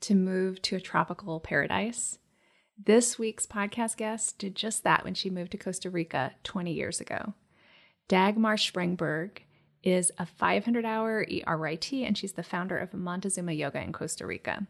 to 0.00 0.14
move 0.14 0.62
to 0.62 0.76
a 0.76 0.80
tropical 0.80 1.40
paradise? 1.40 2.18
This 2.82 3.18
week's 3.18 3.46
podcast 3.46 3.96
guest 3.96 4.38
did 4.38 4.54
just 4.54 4.84
that 4.84 5.04
when 5.04 5.14
she 5.14 5.30
moved 5.30 5.52
to 5.52 5.58
Costa 5.58 5.90
Rica 5.90 6.34
20 6.44 6.72
years 6.72 7.00
ago. 7.00 7.34
Dagmar 8.08 8.56
Spremberg 8.56 9.42
is 9.82 10.12
a 10.18 10.26
500 10.26 10.84
hour 10.84 11.24
E-RYT 11.28 12.06
and 12.06 12.16
she's 12.16 12.32
the 12.32 12.42
founder 12.42 12.78
of 12.78 12.94
Montezuma 12.94 13.52
Yoga 13.52 13.82
in 13.82 13.92
Costa 13.92 14.26
Rica. 14.26 14.66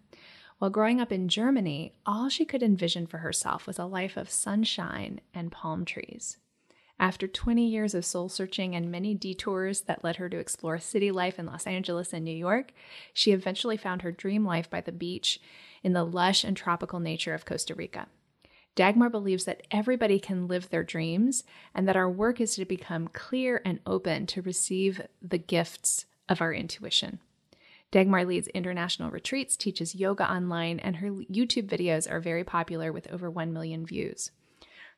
While 0.58 0.70
growing 0.70 1.00
up 1.00 1.12
in 1.12 1.28
Germany, 1.28 1.94
all 2.04 2.28
she 2.28 2.44
could 2.44 2.62
envision 2.62 3.06
for 3.06 3.18
herself 3.18 3.66
was 3.66 3.78
a 3.78 3.84
life 3.84 4.16
of 4.16 4.30
sunshine 4.30 5.20
and 5.32 5.52
palm 5.52 5.84
trees. 5.84 6.38
After 7.00 7.28
20 7.28 7.64
years 7.64 7.94
of 7.94 8.04
soul 8.04 8.28
searching 8.28 8.74
and 8.74 8.90
many 8.90 9.14
detours 9.14 9.82
that 9.82 10.02
led 10.02 10.16
her 10.16 10.28
to 10.28 10.38
explore 10.38 10.80
city 10.80 11.12
life 11.12 11.38
in 11.38 11.46
Los 11.46 11.66
Angeles 11.66 12.12
and 12.12 12.24
New 12.24 12.36
York, 12.36 12.72
she 13.12 13.30
eventually 13.30 13.76
found 13.76 14.02
her 14.02 14.10
dream 14.10 14.44
life 14.44 14.68
by 14.68 14.80
the 14.80 14.90
beach 14.90 15.40
in 15.84 15.92
the 15.92 16.02
lush 16.02 16.42
and 16.42 16.56
tropical 16.56 16.98
nature 16.98 17.34
of 17.34 17.44
Costa 17.44 17.74
Rica. 17.74 18.08
Dagmar 18.74 19.10
believes 19.10 19.44
that 19.44 19.62
everybody 19.70 20.18
can 20.18 20.48
live 20.48 20.70
their 20.70 20.84
dreams 20.84 21.44
and 21.74 21.86
that 21.86 21.96
our 21.96 22.10
work 22.10 22.40
is 22.40 22.56
to 22.56 22.64
become 22.64 23.08
clear 23.08 23.62
and 23.64 23.78
open 23.86 24.26
to 24.26 24.42
receive 24.42 25.00
the 25.22 25.38
gifts 25.38 26.06
of 26.28 26.40
our 26.40 26.52
intuition. 26.52 27.20
Dagmar 27.90 28.24
leads 28.24 28.48
international 28.48 29.10
retreats, 29.10 29.56
teaches 29.56 29.94
yoga 29.94 30.30
online, 30.30 30.78
and 30.80 30.96
her 30.96 31.10
YouTube 31.10 31.68
videos 31.68 32.10
are 32.10 32.20
very 32.20 32.44
popular 32.44 32.92
with 32.92 33.10
over 33.10 33.30
1 33.30 33.52
million 33.52 33.86
views. 33.86 34.30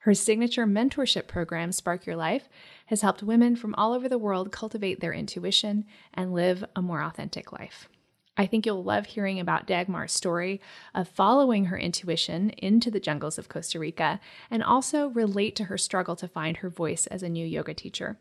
Her 0.05 0.15
signature 0.15 0.67
mentorship 0.67 1.27
program, 1.27 1.73
Spark 1.73 2.07
Your 2.07 2.17
Life, 2.17 2.49
has 2.87 3.03
helped 3.03 3.23
women 3.23 3.55
from 3.55 3.75
all 3.75 3.93
over 3.93 4.09
the 4.09 4.17
world 4.17 4.51
cultivate 4.51 5.01
their 5.01 5.13
intuition 5.13 5.85
and 6.15 6.33
live 6.33 6.65
a 6.75 6.81
more 6.81 7.03
authentic 7.03 7.53
life. 7.53 7.87
I 8.35 8.47
think 8.47 8.65
you'll 8.65 8.83
love 8.83 9.05
hearing 9.05 9.39
about 9.39 9.67
Dagmar's 9.67 10.13
story 10.13 10.59
of 10.95 11.07
following 11.07 11.67
her 11.67 11.77
intuition 11.77 12.49
into 12.51 12.91
the 12.91 12.99
jungles 12.99 13.37
of 13.37 13.51
Costa 13.51 13.79
Rica 13.79 14.21
and 14.51 14.63
also 14.63 15.09
relate 15.09 15.55
to 15.57 15.65
her 15.65 15.77
struggle 15.77 16.17
to 16.17 16.27
find 16.27 16.57
her 16.59 16.71
voice 16.71 17.07
as 17.09 17.23
a 17.23 17.29
new 17.29 17.45
yoga 17.45 17.75
teacher. 17.75 18.19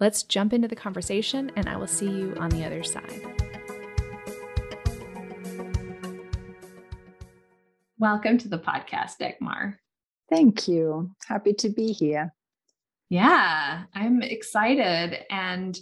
Let's 0.00 0.24
jump 0.24 0.52
into 0.52 0.66
the 0.66 0.74
conversation, 0.74 1.52
and 1.54 1.68
I 1.68 1.76
will 1.76 1.86
see 1.86 2.10
you 2.10 2.34
on 2.40 2.50
the 2.50 2.64
other 2.64 2.82
side. 2.82 3.22
Welcome 7.98 8.38
to 8.38 8.48
the 8.48 8.58
podcast, 8.58 9.18
Dagmar. 9.20 9.78
Thank 10.30 10.68
you. 10.68 11.10
Happy 11.26 11.52
to 11.54 11.68
be 11.68 11.92
here. 11.92 12.32
Yeah, 13.08 13.82
I'm 13.94 14.22
excited 14.22 15.24
and 15.30 15.78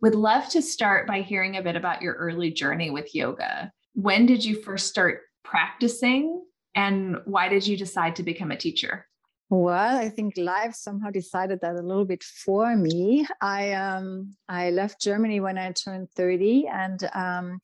would 0.00 0.14
love 0.14 0.48
to 0.50 0.62
start 0.62 1.08
by 1.08 1.22
hearing 1.22 1.56
a 1.56 1.62
bit 1.62 1.74
about 1.74 2.02
your 2.02 2.14
early 2.14 2.52
journey 2.52 2.90
with 2.90 3.14
yoga. 3.14 3.72
When 3.94 4.26
did 4.26 4.44
you 4.44 4.62
first 4.62 4.86
start 4.86 5.22
practicing 5.42 6.44
and 6.76 7.16
why 7.24 7.48
did 7.48 7.66
you 7.66 7.76
decide 7.76 8.14
to 8.16 8.22
become 8.22 8.52
a 8.52 8.56
teacher? 8.56 9.06
Well, 9.50 9.96
I 9.96 10.10
think 10.10 10.34
life 10.36 10.74
somehow 10.74 11.10
decided 11.10 11.60
that 11.62 11.76
a 11.76 11.80
little 11.80 12.04
bit 12.04 12.22
for 12.22 12.76
me. 12.76 13.26
I 13.40 13.72
um, 13.72 14.34
I 14.46 14.68
left 14.70 15.00
Germany 15.00 15.40
when 15.40 15.56
I 15.56 15.72
turned 15.72 16.10
30 16.10 16.66
and 16.70 17.08
um, 17.14 17.60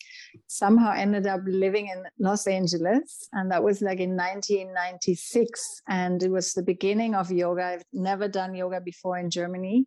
somehow 0.46 0.92
ended 0.92 1.26
up 1.26 1.42
living 1.44 1.88
in 1.88 2.02
Los 2.18 2.46
Angeles. 2.46 3.28
And 3.34 3.50
that 3.50 3.62
was 3.62 3.82
like 3.82 4.00
in 4.00 4.16
1996. 4.16 5.82
And 5.86 6.22
it 6.22 6.30
was 6.30 6.54
the 6.54 6.62
beginning 6.62 7.14
of 7.14 7.30
yoga. 7.30 7.64
I've 7.64 7.84
never 7.92 8.28
done 8.28 8.54
yoga 8.54 8.80
before 8.80 9.18
in 9.18 9.28
Germany. 9.28 9.86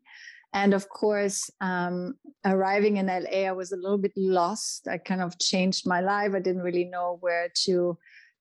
And 0.53 0.75
of 0.75 0.87
course, 0.89 1.49
um, 1.61 2.13
arriving 2.45 2.97
in 2.97 3.07
LA, 3.07 3.47
I 3.47 3.51
was 3.53 3.71
a 3.71 3.75
little 3.75 3.97
bit 3.97 4.13
lost. 4.15 4.87
I 4.87 4.99
kind 4.99 5.21
of 5.21 5.39
changed 5.39 5.87
my 5.87 6.01
life. 6.01 6.33
I 6.35 6.39
didn't 6.39 6.61
really 6.61 6.85
know 6.85 7.17
where 7.21 7.49
to 7.65 7.97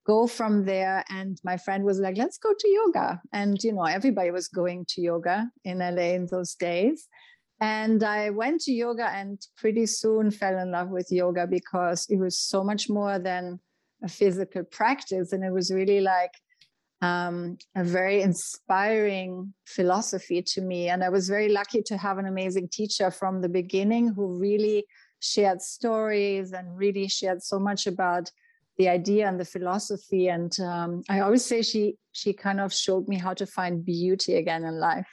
go 0.06 0.26
from 0.26 0.64
there. 0.64 1.04
And 1.10 1.38
my 1.44 1.56
friend 1.56 1.84
was 1.84 1.98
like, 1.98 2.16
let's 2.16 2.38
go 2.38 2.52
to 2.56 2.68
yoga. 2.68 3.20
And, 3.32 3.62
you 3.62 3.72
know, 3.72 3.84
everybody 3.84 4.30
was 4.30 4.48
going 4.48 4.86
to 4.90 5.00
yoga 5.00 5.50
in 5.64 5.78
LA 5.78 6.14
in 6.14 6.26
those 6.30 6.54
days. 6.54 7.08
And 7.60 8.02
I 8.04 8.30
went 8.30 8.60
to 8.62 8.72
yoga 8.72 9.08
and 9.08 9.40
pretty 9.56 9.86
soon 9.86 10.30
fell 10.30 10.58
in 10.58 10.70
love 10.70 10.90
with 10.90 11.08
yoga 11.10 11.46
because 11.46 12.06
it 12.08 12.18
was 12.18 12.38
so 12.38 12.62
much 12.62 12.88
more 12.88 13.18
than 13.18 13.60
a 14.02 14.08
physical 14.08 14.62
practice. 14.64 15.32
And 15.32 15.42
it 15.42 15.52
was 15.52 15.72
really 15.72 16.00
like 16.00 16.32
um, 17.02 17.56
a 17.74 17.82
very 17.82 18.22
inspiring 18.22 19.54
philosophy 19.66 20.42
to 20.42 20.60
me. 20.60 20.88
And 20.88 21.02
I 21.02 21.08
was 21.08 21.28
very 21.28 21.48
lucky 21.48 21.82
to 21.82 21.96
have 21.96 22.18
an 22.18 22.26
amazing 22.26 22.68
teacher 22.70 23.10
from 23.10 23.40
the 23.40 23.48
beginning 23.48 24.12
who 24.14 24.38
really 24.38 24.84
shared 25.20 25.62
stories 25.62 26.52
and 26.52 26.76
really 26.76 27.08
shared 27.08 27.42
so 27.42 27.58
much 27.58 27.86
about 27.86 28.30
the 28.78 28.88
idea 28.88 29.28
and 29.28 29.38
the 29.40 29.44
philosophy. 29.44 30.28
And 30.28 30.58
um, 30.60 31.02
I 31.08 31.20
always 31.20 31.44
say 31.44 31.62
she 31.62 31.96
she 32.12 32.32
kind 32.32 32.60
of 32.60 32.72
showed 32.72 33.08
me 33.08 33.18
how 33.18 33.34
to 33.34 33.46
find 33.46 33.84
beauty 33.84 34.36
again 34.36 34.64
in 34.64 34.78
life. 34.78 35.08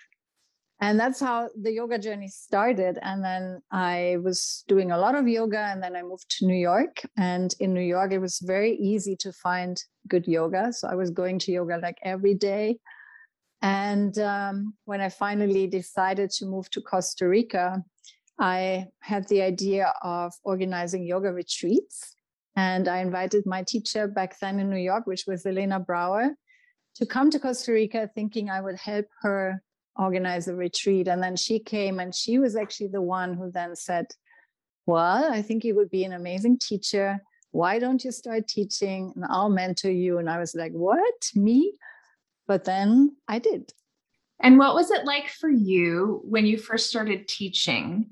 And 0.82 1.00
that's 1.00 1.20
how 1.20 1.50
the 1.62 1.72
yoga 1.72 1.98
journey 1.98 2.28
started. 2.28 3.00
And 3.02 3.24
then 3.24 3.62
I 3.72 4.18
was 4.22 4.66
doing 4.68 4.92
a 4.92 4.98
lot 4.98 5.16
of 5.16 5.28
yoga, 5.28 5.60
and 5.60 5.82
then 5.82 5.96
I 5.96 6.02
moved 6.02 6.30
to 6.40 6.46
New 6.46 6.58
York. 6.58 7.02
And 7.18 7.54
in 7.60 7.74
New 7.74 7.88
York, 7.96 8.12
it 8.12 8.20
was 8.20 8.40
very 8.40 8.76
easy 8.76 9.16
to 9.18 9.32
find 9.32 9.82
good 10.10 10.28
yoga. 10.28 10.74
So 10.74 10.90
I 10.90 10.96
was 10.96 11.10
going 11.10 11.40
to 11.40 11.52
yoga 11.54 11.78
like 11.82 12.00
every 12.04 12.34
day. 12.34 12.80
And 13.62 14.18
um, 14.20 14.74
when 14.84 15.00
I 15.00 15.08
finally 15.08 15.68
decided 15.68 16.32
to 16.32 16.46
move 16.46 16.70
to 16.72 16.82
Costa 16.82 17.30
Rica, 17.30 17.82
I 18.38 18.88
had 19.00 19.26
the 19.30 19.42
idea 19.42 19.94
of 20.02 20.34
organizing 20.44 21.06
yoga 21.06 21.32
retreats. 21.32 22.13
And 22.56 22.88
I 22.88 23.00
invited 23.00 23.46
my 23.46 23.64
teacher 23.64 24.08
back 24.08 24.40
then 24.40 24.60
in 24.60 24.70
New 24.70 24.78
York, 24.78 25.08
which 25.08 25.26
was 25.26 25.46
Elena 25.46 25.80
Brower, 25.80 26.36
to 26.96 27.06
come 27.06 27.32
to 27.32 27.40
Costa 27.40 27.72
Rica, 27.72 28.10
thinking 28.14 28.50
I 28.50 28.62
would 28.62 28.78
help 28.78 29.06
her 29.22 29.62
organize 29.96 30.48
a 30.48 30.56
retreat. 30.56 31.08
And 31.08 31.22
then 31.22 31.36
she 31.36 31.60
came, 31.60 32.00
and 32.00 32.14
she 32.14 32.38
was 32.38 32.56
actually 32.56 32.88
the 32.88 33.02
one 33.02 33.34
who 33.34 33.52
then 33.52 33.76
said, 33.76 34.08
Well, 34.86 35.32
I 35.32 35.42
think 35.42 35.64
you 35.64 35.76
would 35.76 35.90
be 35.90 36.04
an 36.04 36.14
amazing 36.14 36.60
teacher. 36.60 37.20
Why 37.52 37.80
don't 37.80 38.04
you 38.04 38.12
start 38.12 38.48
teaching 38.48 39.14
and 39.16 39.26
I'll 39.30 39.50
mentor 39.50 39.92
you? 39.92 40.18
And 40.18 40.30
I 40.30 40.38
was 40.38 40.54
like, 40.54 40.72
What? 40.72 41.32
Me? 41.36 41.74
But 42.48 42.66
then 42.66 43.16
I 43.28 43.40
did. 43.40 43.72
And 44.40 44.60
what 44.60 44.76
was 44.76 44.92
it 44.92 45.06
like 45.06 45.30
for 45.30 45.50
you 45.50 46.22
when 46.26 46.46
you 46.46 46.58
first 46.58 46.90
started 46.90 47.28
teaching? 47.28 48.12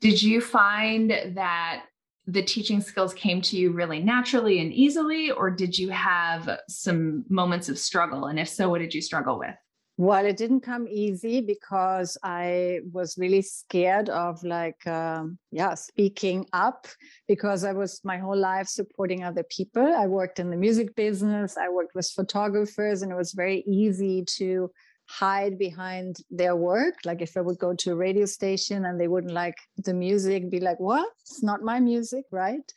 Did 0.00 0.22
you 0.22 0.40
find 0.40 1.10
that 1.10 1.82
the 2.26 2.42
teaching 2.42 2.80
skills 2.80 3.14
came 3.14 3.40
to 3.42 3.56
you 3.56 3.72
really 3.72 4.00
naturally 4.00 4.60
and 4.60 4.72
easily, 4.72 5.30
or 5.30 5.50
did 5.50 5.78
you 5.78 5.90
have 5.90 6.58
some 6.68 7.24
moments 7.28 7.68
of 7.68 7.78
struggle? 7.78 8.26
And 8.26 8.38
if 8.38 8.48
so, 8.48 8.68
what 8.68 8.80
did 8.80 8.94
you 8.94 9.00
struggle 9.00 9.38
with? 9.38 9.54
Well, 9.98 10.26
it 10.26 10.36
didn't 10.36 10.60
come 10.60 10.86
easy 10.88 11.40
because 11.40 12.18
I 12.22 12.80
was 12.92 13.16
really 13.16 13.40
scared 13.40 14.10
of 14.10 14.42
like, 14.44 14.86
um, 14.86 15.38
yeah, 15.50 15.72
speaking 15.72 16.46
up 16.52 16.86
because 17.26 17.64
I 17.64 17.72
was 17.72 18.02
my 18.04 18.18
whole 18.18 18.36
life 18.36 18.68
supporting 18.68 19.24
other 19.24 19.44
people. 19.44 19.86
I 19.86 20.06
worked 20.06 20.38
in 20.38 20.50
the 20.50 20.56
music 20.56 20.94
business, 20.96 21.56
I 21.56 21.70
worked 21.70 21.94
with 21.94 22.10
photographers, 22.10 23.00
and 23.00 23.10
it 23.10 23.14
was 23.14 23.32
very 23.32 23.64
easy 23.66 24.22
to 24.36 24.70
hide 25.06 25.58
behind 25.58 26.18
their 26.30 26.56
work. 26.56 26.94
Like 27.04 27.22
if 27.22 27.36
I 27.36 27.40
would 27.40 27.58
go 27.58 27.74
to 27.74 27.92
a 27.92 27.96
radio 27.96 28.26
station 28.26 28.84
and 28.84 29.00
they 29.00 29.08
wouldn't 29.08 29.32
like 29.32 29.56
the 29.84 29.94
music, 29.94 30.50
be 30.50 30.60
like, 30.60 30.80
what? 30.80 31.08
It's 31.20 31.42
not 31.42 31.62
my 31.62 31.80
music, 31.80 32.24
right? 32.30 32.72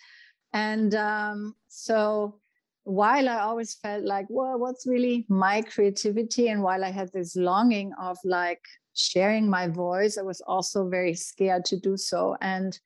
And 0.54 0.96
um, 0.96 1.56
so 1.68 2.40
while 2.84 3.30
I 3.30 3.40
always 3.40 3.76
felt 3.76 4.04
like, 4.04 4.26
well, 4.30 4.58
what's 4.58 4.88
really 4.88 5.26
my 5.30 5.62
creativity? 5.62 6.50
And 6.50 6.64
while 6.64 6.84
I 6.84 6.92
had 6.92 7.12
this 7.14 7.36
longing 7.36 7.94
of 8.02 8.18
like 8.24 8.62
sharing 8.94 9.50
my 9.50 9.68
voice, 9.68 10.18
I 10.18 10.24
was 10.24 10.42
also 10.42 10.88
very 10.90 11.14
scared 11.14 11.66
to 11.66 11.80
do 11.80 11.98
so. 11.98 12.36
And 12.42 12.80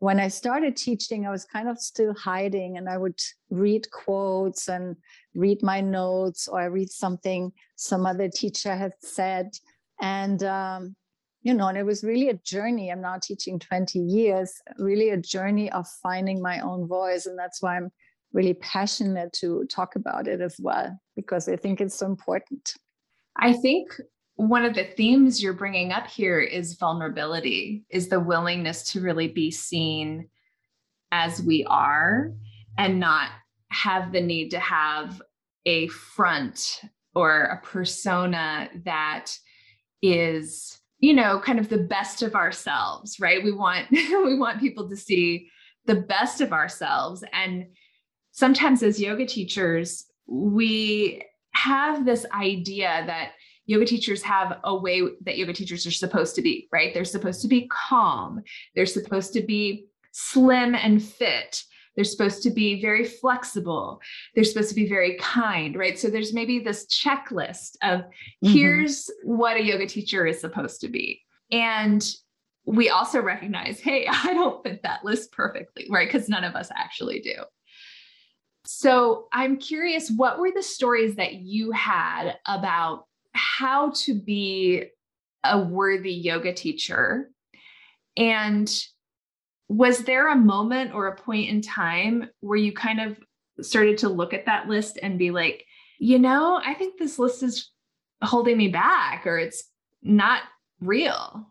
when 0.00 0.18
I 0.18 0.28
started 0.28 0.76
teaching, 0.76 1.26
I 1.26 1.30
was 1.30 1.44
kind 1.44 1.68
of 1.68 1.78
still 1.78 2.14
hiding 2.14 2.78
and 2.78 2.88
I 2.88 2.96
would 2.96 3.20
read 3.50 3.90
quotes 3.90 4.68
and 4.68 4.96
read 5.34 5.62
my 5.62 5.82
notes 5.82 6.48
or 6.48 6.58
I 6.58 6.64
read 6.64 6.90
something 6.90 7.52
some 7.76 8.06
other 8.06 8.28
teacher 8.28 8.74
had 8.74 8.92
said. 9.00 9.50
And, 10.00 10.42
um, 10.42 10.96
you 11.42 11.52
know, 11.52 11.68
and 11.68 11.76
it 11.76 11.84
was 11.84 12.02
really 12.02 12.30
a 12.30 12.40
journey. 12.44 12.90
I'm 12.90 13.02
now 13.02 13.18
teaching 13.22 13.58
20 13.58 13.98
years, 13.98 14.54
really 14.78 15.10
a 15.10 15.18
journey 15.18 15.70
of 15.70 15.86
finding 16.02 16.40
my 16.40 16.60
own 16.60 16.88
voice. 16.88 17.26
And 17.26 17.38
that's 17.38 17.60
why 17.60 17.76
I'm 17.76 17.90
really 18.32 18.54
passionate 18.54 19.34
to 19.34 19.66
talk 19.66 19.96
about 19.96 20.26
it 20.26 20.40
as 20.40 20.56
well 20.58 20.98
because 21.14 21.46
I 21.46 21.56
think 21.56 21.78
it's 21.82 21.98
so 21.98 22.06
important. 22.06 22.72
I 23.36 23.52
think 23.52 23.88
one 24.40 24.64
of 24.64 24.74
the 24.74 24.84
themes 24.84 25.42
you're 25.42 25.52
bringing 25.52 25.92
up 25.92 26.06
here 26.06 26.40
is 26.40 26.72
vulnerability, 26.74 27.84
is 27.90 28.08
the 28.08 28.18
willingness 28.18 28.90
to 28.92 29.02
really 29.02 29.28
be 29.28 29.50
seen 29.50 30.30
as 31.12 31.42
we 31.42 31.62
are 31.64 32.32
and 32.78 32.98
not 32.98 33.28
have 33.68 34.12
the 34.12 34.20
need 34.20 34.50
to 34.52 34.58
have 34.58 35.20
a 35.66 35.88
front 35.88 36.80
or 37.14 37.42
a 37.42 37.60
persona 37.66 38.70
that 38.84 39.30
is 40.00 40.80
you 41.00 41.12
know 41.12 41.38
kind 41.40 41.58
of 41.58 41.68
the 41.68 41.76
best 41.76 42.22
of 42.22 42.34
ourselves 42.34 43.20
right? 43.20 43.44
We 43.44 43.52
want 43.52 43.88
we 43.92 44.38
want 44.38 44.60
people 44.60 44.88
to 44.88 44.96
see 44.96 45.50
the 45.84 45.96
best 45.96 46.40
of 46.40 46.54
ourselves. 46.54 47.22
And 47.34 47.66
sometimes 48.30 48.82
as 48.82 49.00
yoga 49.00 49.26
teachers 49.26 50.06
we 50.26 51.24
have 51.52 52.06
this 52.06 52.24
idea 52.32 53.02
that 53.06 53.32
yoga 53.66 53.84
teachers 53.84 54.22
have 54.22 54.58
a 54.64 54.74
way 54.74 55.02
that 55.22 55.38
yoga 55.38 55.52
teachers 55.52 55.86
are 55.86 55.90
supposed 55.90 56.34
to 56.34 56.42
be 56.42 56.68
right 56.72 56.94
they're 56.94 57.04
supposed 57.04 57.42
to 57.42 57.48
be 57.48 57.68
calm 57.68 58.42
they're 58.74 58.86
supposed 58.86 59.32
to 59.32 59.42
be 59.42 59.86
slim 60.12 60.74
and 60.74 61.02
fit 61.02 61.62
they're 61.96 62.04
supposed 62.04 62.42
to 62.44 62.50
be 62.50 62.80
very 62.80 63.04
flexible. 63.04 64.00
They're 64.34 64.44
supposed 64.44 64.68
to 64.70 64.74
be 64.74 64.88
very 64.88 65.16
kind, 65.18 65.76
right? 65.76 65.98
So 65.98 66.08
there's 66.08 66.32
maybe 66.32 66.58
this 66.58 66.86
checklist 66.86 67.76
of 67.82 68.00
mm-hmm. 68.00 68.48
here's 68.48 69.10
what 69.22 69.56
a 69.56 69.62
yoga 69.62 69.86
teacher 69.86 70.26
is 70.26 70.40
supposed 70.40 70.80
to 70.82 70.88
be. 70.88 71.20
And 71.50 72.02
we 72.64 72.88
also 72.88 73.20
recognize, 73.20 73.80
hey, 73.80 74.06
I 74.10 74.32
don't 74.32 74.62
fit 74.62 74.82
that 74.82 75.04
list 75.04 75.32
perfectly, 75.32 75.86
right? 75.90 76.08
Because 76.10 76.28
none 76.28 76.44
of 76.44 76.54
us 76.54 76.70
actually 76.74 77.20
do. 77.20 77.34
So 78.66 79.26
I'm 79.32 79.56
curious, 79.56 80.10
what 80.10 80.38
were 80.38 80.52
the 80.54 80.62
stories 80.62 81.16
that 81.16 81.34
you 81.34 81.72
had 81.72 82.36
about 82.46 83.04
how 83.32 83.90
to 83.90 84.14
be 84.14 84.84
a 85.44 85.58
worthy 85.58 86.12
yoga 86.12 86.52
teacher? 86.52 87.30
And 88.16 88.70
was 89.68 90.00
there 90.00 90.28
a 90.28 90.36
moment 90.36 90.94
or 90.94 91.06
a 91.06 91.16
point 91.16 91.48
in 91.48 91.62
time 91.62 92.28
where 92.40 92.58
you 92.58 92.72
kind 92.72 93.00
of 93.00 93.18
started 93.64 93.98
to 93.98 94.08
look 94.08 94.34
at 94.34 94.46
that 94.46 94.68
list 94.68 94.98
and 95.02 95.18
be 95.18 95.30
like, 95.30 95.64
you 95.98 96.18
know, 96.18 96.60
I 96.64 96.74
think 96.74 96.98
this 96.98 97.18
list 97.18 97.42
is 97.42 97.70
holding 98.22 98.56
me 98.56 98.68
back 98.68 99.26
or 99.26 99.38
it's 99.38 99.64
not 100.02 100.42
real? 100.80 101.46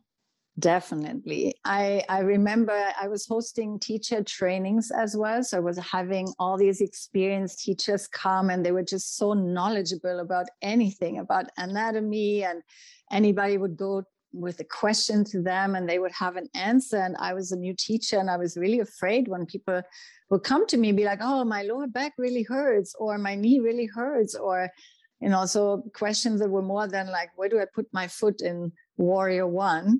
Definitely. 0.59 1.55
I, 1.63 2.03
I 2.09 2.19
remember 2.19 2.73
I 2.99 3.07
was 3.07 3.25
hosting 3.27 3.79
teacher 3.79 4.23
trainings 4.23 4.91
as 4.91 5.15
well. 5.15 5.43
So 5.43 5.57
I 5.57 5.59
was 5.61 5.77
having 5.77 6.27
all 6.39 6.57
these 6.57 6.81
experienced 6.81 7.63
teachers 7.63 8.07
come 8.07 8.49
and 8.49 8.65
they 8.65 8.71
were 8.71 8.83
just 8.83 9.15
so 9.15 9.33
knowledgeable 9.33 10.19
about 10.19 10.47
anything, 10.61 11.19
about 11.19 11.45
anatomy, 11.57 12.43
and 12.43 12.61
anybody 13.11 13.57
would 13.57 13.77
go 13.77 14.03
with 14.33 14.59
a 14.59 14.63
question 14.63 15.23
to 15.25 15.41
them 15.41 15.75
and 15.75 15.87
they 15.87 15.99
would 15.99 16.11
have 16.11 16.35
an 16.35 16.49
answer. 16.55 16.97
And 16.97 17.15
I 17.19 17.33
was 17.33 17.51
a 17.51 17.57
new 17.57 17.75
teacher 17.77 18.19
and 18.19 18.29
I 18.29 18.37
was 18.37 18.57
really 18.57 18.79
afraid 18.79 19.27
when 19.27 19.45
people 19.45 19.81
would 20.29 20.43
come 20.43 20.65
to 20.67 20.77
me 20.77 20.91
be 20.91 21.05
like, 21.05 21.19
oh, 21.21 21.45
my 21.45 21.63
lower 21.63 21.87
back 21.87 22.13
really 22.17 22.43
hurts 22.43 22.95
or 22.99 23.17
my 23.17 23.35
knee 23.35 23.59
really 23.59 23.85
hurts 23.85 24.35
or 24.35 24.69
you 25.21 25.27
know 25.27 25.45
so 25.45 25.83
questions 25.93 26.39
that 26.39 26.49
were 26.49 26.61
more 26.61 26.87
than 26.87 27.07
like 27.07 27.29
where 27.35 27.49
do 27.49 27.59
i 27.59 27.65
put 27.75 27.85
my 27.91 28.07
foot 28.07 28.41
in 28.41 28.71
warrior 28.95 29.45
one 29.45 29.99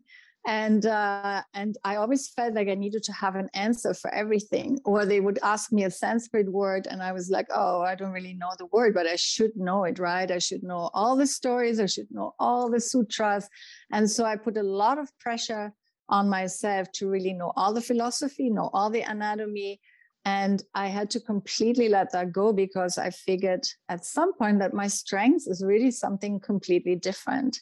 and 0.50 0.88
uh, 0.88 1.44
and 1.54 1.78
I 1.84 1.98
always 1.98 2.30
felt 2.30 2.56
like 2.56 2.70
I 2.70 2.74
needed 2.74 3.04
to 3.04 3.14
have 3.14 3.36
an 3.36 3.50
answer 3.54 3.94
for 3.94 4.12
everything. 4.12 4.80
Or 4.84 5.06
they 5.06 5.20
would 5.20 5.38
ask 5.44 5.72
me 5.72 5.84
a 5.84 5.92
Sanskrit 5.92 6.52
word, 6.52 6.88
and 6.90 7.04
I 7.04 7.12
was 7.12 7.30
like, 7.30 7.46
"Oh, 7.54 7.82
I 7.82 7.94
don't 7.94 8.12
really 8.12 8.34
know 8.34 8.50
the 8.58 8.66
word, 8.66 8.96
but 8.96 9.06
I 9.06 9.16
should 9.16 9.56
know 9.56 9.84
it, 9.84 10.00
right? 10.00 10.30
I 10.32 10.40
should 10.40 10.64
know 10.64 10.90
all 10.96 11.16
the 11.16 11.28
stories. 11.28 11.80
I 11.80 11.86
should 11.86 12.10
know 12.10 12.34
all 12.40 12.68
the 12.68 12.80
sutras." 12.80 13.48
And 13.92 14.10
so 14.10 14.26
I 14.26 14.38
put 14.38 14.58
a 14.58 14.64
lot 14.64 14.98
of 14.98 15.08
pressure 15.20 15.72
on 16.10 16.28
myself 16.28 16.92
to 16.94 17.08
really 17.08 17.34
know 17.34 17.54
all 17.56 17.72
the 17.72 17.88
philosophy, 17.90 18.50
know 18.50 18.72
all 18.74 18.90
the 18.90 19.02
anatomy. 19.02 19.80
And 20.26 20.64
I 20.74 20.88
had 20.88 21.12
to 21.12 21.20
completely 21.20 21.90
let 21.90 22.12
that 22.14 22.32
go 22.32 22.54
because 22.54 22.98
I 22.98 23.12
figured 23.12 23.66
at 23.88 24.04
some 24.04 24.34
point 24.34 24.58
that 24.60 24.74
my 24.74 24.88
strength 24.88 25.44
is 25.48 25.64
really 25.64 25.92
something 25.92 26.40
completely 26.40 26.96
different. 26.96 27.62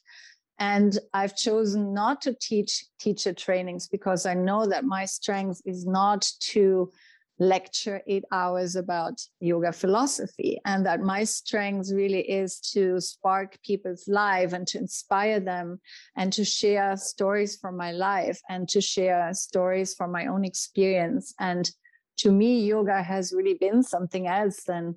And 0.59 0.97
I've 1.13 1.35
chosen 1.35 1.93
not 1.93 2.21
to 2.21 2.35
teach 2.39 2.85
teacher 2.99 3.33
trainings 3.33 3.87
because 3.87 4.25
I 4.25 4.33
know 4.33 4.67
that 4.67 4.85
my 4.85 5.05
strength 5.05 5.61
is 5.65 5.85
not 5.85 6.29
to 6.51 6.91
lecture 7.39 8.01
eight 8.07 8.23
hours 8.31 8.75
about 8.75 9.21
yoga 9.39 9.71
philosophy 9.71 10.59
and 10.65 10.85
that 10.85 11.01
my 11.01 11.23
strength 11.23 11.91
really 11.93 12.21
is 12.21 12.59
to 12.59 12.99
spark 12.99 13.59
people's 13.63 14.07
life 14.07 14.53
and 14.53 14.65
to 14.67 14.79
inspire 14.79 15.39
them 15.39 15.79
and 16.15 16.33
to 16.33 16.43
share 16.43 16.97
stories 16.97 17.55
from 17.55 17.77
my 17.77 17.91
life 17.91 18.39
and 18.49 18.67
to 18.69 18.81
share 18.81 19.31
stories 19.33 19.93
from 19.93 20.11
my 20.11 20.25
own 20.25 20.43
experience. 20.43 21.33
And 21.39 21.69
to 22.17 22.31
me 22.31 22.61
yoga 22.61 23.03
has 23.03 23.33
really 23.33 23.53
been 23.53 23.83
something 23.83 24.27
else 24.27 24.63
than 24.63 24.95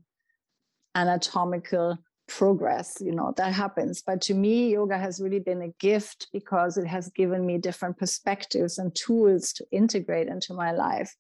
anatomical 0.95 1.99
progress 2.31 2.97
you 3.01 3.13
know 3.13 3.35
that 3.37 3.53
happens. 3.53 4.03
But 4.03 4.21
to 4.23 4.35
me 4.35 4.71
yoga 4.71 4.97
has 4.97 5.21
really 5.21 5.41
been 5.41 5.63
a 5.63 5.75
gift 5.81 6.29
because 6.33 6.77
it 6.77 6.87
has 6.87 7.09
given 7.11 7.45
me 7.45 7.59
different 7.59 7.99
perspectives 7.99 8.79
and 8.79 8.95
tools 8.95 9.53
to 9.55 9.67
integrate 9.73 10.29
into 10.29 10.55
my 10.55 10.71
life. 10.73 11.15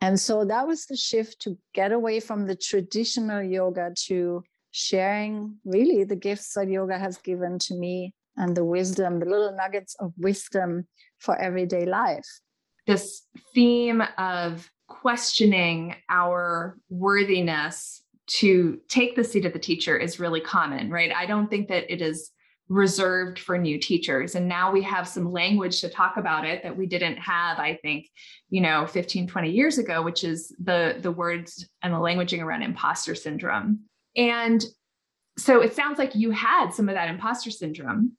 And 0.00 0.18
so 0.18 0.44
that 0.44 0.66
was 0.66 0.86
the 0.86 0.96
shift 0.96 1.40
to 1.42 1.56
get 1.72 1.92
away 1.92 2.20
from 2.20 2.46
the 2.46 2.56
traditional 2.56 3.42
yoga 3.42 3.92
to 4.06 4.42
sharing 4.72 5.56
really 5.64 6.04
the 6.04 6.16
gifts 6.16 6.52
that 6.54 6.68
yoga 6.68 6.98
has 6.98 7.16
given 7.18 7.58
to 7.60 7.74
me 7.74 8.12
and 8.36 8.56
the 8.56 8.64
wisdom 8.64 9.20
the 9.20 9.26
little 9.26 9.56
nuggets 9.56 9.94
of 10.00 10.12
wisdom 10.18 10.86
for 11.18 11.36
everyday 11.38 11.86
life. 11.86 12.26
This 12.86 13.22
theme 13.54 14.02
of 14.18 14.68
questioning 14.88 15.94
our 16.10 16.76
worthiness 16.90 18.03
to 18.26 18.78
take 18.88 19.16
the 19.16 19.24
seat 19.24 19.44
of 19.44 19.52
the 19.52 19.58
teacher 19.58 19.96
is 19.96 20.20
really 20.20 20.40
common, 20.40 20.90
right? 20.90 21.12
I 21.14 21.26
don't 21.26 21.48
think 21.48 21.68
that 21.68 21.92
it 21.92 22.00
is 22.00 22.30
reserved 22.68 23.38
for 23.38 23.58
new 23.58 23.78
teachers. 23.78 24.34
And 24.34 24.48
now 24.48 24.72
we 24.72 24.82
have 24.82 25.06
some 25.06 25.30
language 25.30 25.80
to 25.82 25.88
talk 25.90 26.16
about 26.16 26.46
it 26.46 26.62
that 26.62 26.76
we 26.76 26.86
didn't 26.86 27.16
have 27.16 27.58
i 27.58 27.78
think 27.82 28.08
you 28.48 28.62
know 28.62 28.86
15 28.86 29.26
20 29.26 29.50
years 29.50 29.76
ago 29.76 30.00
which 30.00 30.24
is 30.24 30.54
the 30.62 30.96
the 31.00 31.12
words 31.12 31.68
and 31.82 31.92
the 31.92 31.98
languaging 31.98 32.42
around 32.42 32.62
imposter 32.62 33.14
syndrome. 33.14 33.80
And 34.16 34.64
so 35.36 35.60
it 35.60 35.74
sounds 35.74 35.98
like 35.98 36.14
you 36.14 36.30
had 36.30 36.70
some 36.70 36.88
of 36.88 36.94
that 36.94 37.08
imposter 37.08 37.50
syndrome. 37.50 38.12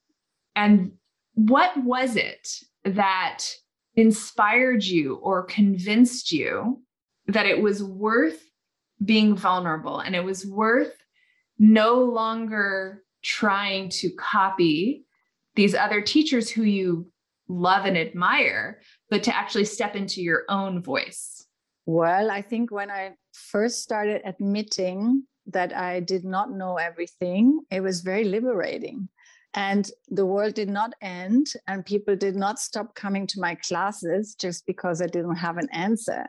And 0.55 0.91
what 1.33 1.75
was 1.83 2.15
it 2.15 2.47
that 2.83 3.43
inspired 3.95 4.83
you 4.83 5.15
or 5.15 5.43
convinced 5.43 6.31
you 6.31 6.81
that 7.27 7.45
it 7.45 7.61
was 7.61 7.83
worth 7.83 8.41
being 9.03 9.35
vulnerable 9.35 9.99
and 9.99 10.15
it 10.15 10.23
was 10.23 10.45
worth 10.45 10.93
no 11.57 12.01
longer 12.01 13.03
trying 13.23 13.89
to 13.89 14.09
copy 14.11 15.05
these 15.55 15.73
other 15.73 16.01
teachers 16.01 16.49
who 16.49 16.63
you 16.63 17.11
love 17.47 17.85
and 17.85 17.97
admire, 17.97 18.81
but 19.09 19.23
to 19.23 19.35
actually 19.35 19.65
step 19.65 19.95
into 19.95 20.21
your 20.21 20.43
own 20.49 20.81
voice? 20.81 21.45
Well, 21.85 22.31
I 22.31 22.41
think 22.41 22.71
when 22.71 22.89
I 22.89 23.13
first 23.33 23.81
started 23.83 24.21
admitting 24.25 25.23
that 25.47 25.75
I 25.75 25.99
did 25.99 26.25
not 26.25 26.51
know 26.51 26.77
everything, 26.77 27.61
it 27.69 27.81
was 27.81 28.01
very 28.01 28.23
liberating. 28.23 29.09
And 29.53 29.89
the 30.09 30.25
world 30.25 30.55
did 30.55 30.69
not 30.69 30.93
end, 31.01 31.47
and 31.67 31.85
people 31.85 32.15
did 32.15 32.35
not 32.35 32.59
stop 32.59 32.93
coming 32.95 33.25
to 33.27 33.39
my 33.39 33.55
classes 33.55 34.35
just 34.35 34.65
because 34.65 35.01
I 35.01 35.07
didn't 35.07 35.37
have 35.37 35.57
an 35.57 35.69
answer. 35.71 36.25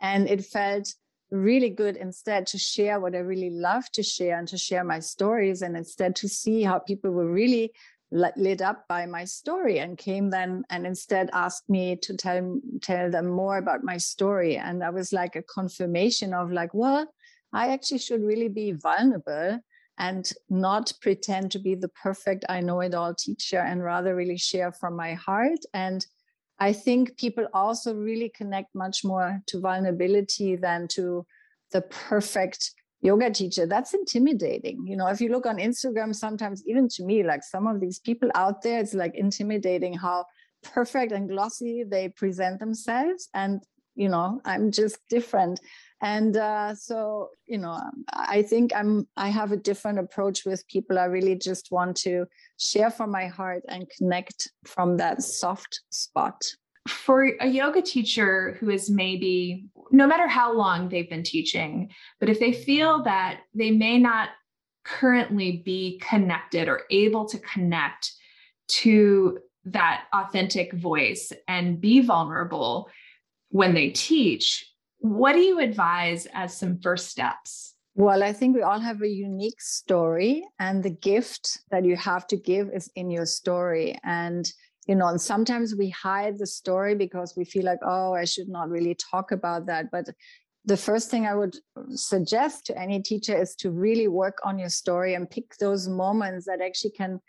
And 0.00 0.28
it 0.28 0.44
felt 0.44 0.92
really 1.30 1.70
good 1.70 1.96
instead 1.96 2.46
to 2.48 2.58
share 2.58 3.00
what 3.00 3.14
I 3.14 3.18
really 3.18 3.50
love 3.50 3.90
to 3.92 4.02
share 4.02 4.38
and 4.38 4.48
to 4.48 4.58
share 4.58 4.84
my 4.84 5.00
stories 5.00 5.62
and 5.62 5.76
instead 5.76 6.14
to 6.16 6.28
see 6.28 6.62
how 6.62 6.78
people 6.78 7.10
were 7.10 7.30
really 7.30 7.72
lit 8.12 8.62
up 8.62 8.86
by 8.88 9.04
my 9.04 9.24
story 9.24 9.80
and 9.80 9.98
came 9.98 10.30
then 10.30 10.64
and 10.70 10.86
instead 10.86 11.28
asked 11.32 11.68
me 11.68 11.96
to 11.96 12.16
tell 12.16 12.60
tell 12.80 13.10
them 13.10 13.26
more 13.26 13.58
about 13.58 13.82
my 13.82 13.96
story. 13.96 14.56
And 14.56 14.80
that 14.80 14.94
was 14.94 15.12
like 15.12 15.34
a 15.34 15.42
confirmation 15.42 16.32
of 16.32 16.52
like 16.52 16.72
well 16.72 17.06
I 17.52 17.72
actually 17.72 17.98
should 17.98 18.22
really 18.22 18.48
be 18.48 18.72
vulnerable 18.72 19.60
and 19.98 20.30
not 20.50 20.92
pretend 21.00 21.50
to 21.52 21.58
be 21.58 21.74
the 21.74 21.88
perfect 21.88 22.44
I 22.48 22.60
know 22.60 22.80
it 22.80 22.94
all 22.94 23.14
teacher 23.14 23.58
and 23.58 23.82
rather 23.82 24.14
really 24.14 24.36
share 24.36 24.70
from 24.70 24.94
my 24.94 25.14
heart. 25.14 25.60
And 25.72 26.06
I 26.58 26.72
think 26.72 27.16
people 27.16 27.46
also 27.52 27.94
really 27.94 28.30
connect 28.30 28.74
much 28.74 29.04
more 29.04 29.42
to 29.46 29.60
vulnerability 29.60 30.56
than 30.56 30.88
to 30.88 31.26
the 31.72 31.82
perfect 31.82 32.72
yoga 33.02 33.30
teacher. 33.30 33.66
That's 33.66 33.92
intimidating. 33.92 34.86
You 34.86 34.96
know, 34.96 35.08
if 35.08 35.20
you 35.20 35.28
look 35.28 35.46
on 35.46 35.58
Instagram, 35.58 36.14
sometimes 36.14 36.62
even 36.66 36.88
to 36.90 37.04
me, 37.04 37.22
like 37.22 37.42
some 37.42 37.66
of 37.66 37.80
these 37.80 37.98
people 37.98 38.30
out 38.34 38.62
there, 38.62 38.80
it's 38.80 38.94
like 38.94 39.14
intimidating 39.14 39.94
how 39.94 40.24
perfect 40.62 41.12
and 41.12 41.28
glossy 41.28 41.84
they 41.84 42.08
present 42.08 42.58
themselves. 42.58 43.28
And, 43.34 43.62
you 43.94 44.08
know, 44.08 44.40
I'm 44.44 44.70
just 44.70 44.98
different. 45.10 45.60
And 46.02 46.36
uh, 46.36 46.74
so 46.74 47.30
you 47.46 47.58
know 47.58 47.80
i 48.12 48.42
think 48.42 48.74
i'm 48.74 49.06
i 49.16 49.28
have 49.28 49.52
a 49.52 49.56
different 49.56 49.98
approach 49.98 50.44
with 50.44 50.66
people. 50.68 50.98
I 50.98 51.04
really 51.04 51.36
just 51.36 51.70
want 51.70 51.96
to 51.98 52.26
share 52.58 52.90
from 52.90 53.10
my 53.10 53.26
heart 53.26 53.62
and 53.68 53.88
connect 53.96 54.50
from 54.64 54.96
that 54.98 55.22
soft 55.22 55.80
spot. 55.90 56.42
For 56.88 57.32
a 57.40 57.46
yoga 57.46 57.82
teacher 57.82 58.56
who 58.60 58.70
is 58.70 58.88
maybe 58.88 59.66
no 59.90 60.06
matter 60.06 60.28
how 60.28 60.52
long 60.52 60.88
they've 60.88 61.10
been 61.10 61.24
teaching 61.24 61.90
but 62.20 62.28
if 62.28 62.38
they 62.38 62.52
feel 62.52 63.02
that 63.02 63.40
they 63.54 63.70
may 63.70 63.98
not 63.98 64.28
currently 64.84 65.62
be 65.64 66.00
connected 66.08 66.68
or 66.68 66.82
able 66.90 67.26
to 67.26 67.38
connect 67.38 68.12
to 68.68 69.38
that 69.64 70.04
authentic 70.12 70.72
voice 70.72 71.32
and 71.48 71.80
be 71.80 72.00
vulnerable 72.00 72.88
when 73.50 73.74
they 73.74 73.90
teach 73.90 74.64
what 74.98 75.32
do 75.32 75.40
you 75.40 75.60
advise 75.60 76.26
as 76.32 76.56
some 76.56 76.78
first 76.80 77.08
steps? 77.08 77.74
Well, 77.94 78.22
I 78.22 78.32
think 78.32 78.54
we 78.54 78.62
all 78.62 78.80
have 78.80 79.00
a 79.00 79.08
unique 79.08 79.60
story, 79.60 80.44
and 80.58 80.82
the 80.82 80.90
gift 80.90 81.60
that 81.70 81.84
you 81.84 81.96
have 81.96 82.26
to 82.26 82.36
give 82.36 82.68
is 82.74 82.90
in 82.94 83.10
your 83.10 83.26
story. 83.26 83.98
And 84.04 84.50
you 84.86 84.94
know, 84.94 85.08
and 85.08 85.20
sometimes 85.20 85.74
we 85.74 85.90
hide 85.90 86.38
the 86.38 86.46
story 86.46 86.94
because 86.94 87.34
we 87.36 87.44
feel 87.44 87.64
like, 87.64 87.80
oh, 87.82 88.14
I 88.14 88.24
should 88.24 88.48
not 88.48 88.68
really 88.68 88.94
talk 88.94 89.32
about 89.32 89.66
that. 89.66 89.90
But 89.90 90.06
the 90.64 90.76
first 90.76 91.10
thing 91.10 91.26
I 91.26 91.34
would 91.34 91.56
suggest 91.90 92.66
to 92.66 92.78
any 92.78 93.02
teacher 93.02 93.36
is 93.36 93.54
to 93.56 93.70
really 93.70 94.08
work 94.08 94.38
on 94.44 94.58
your 94.58 94.68
story 94.68 95.14
and 95.14 95.28
pick 95.28 95.56
those 95.56 95.88
moments 95.88 96.46
that 96.46 96.60
actually 96.60 96.92
can, 96.92 97.20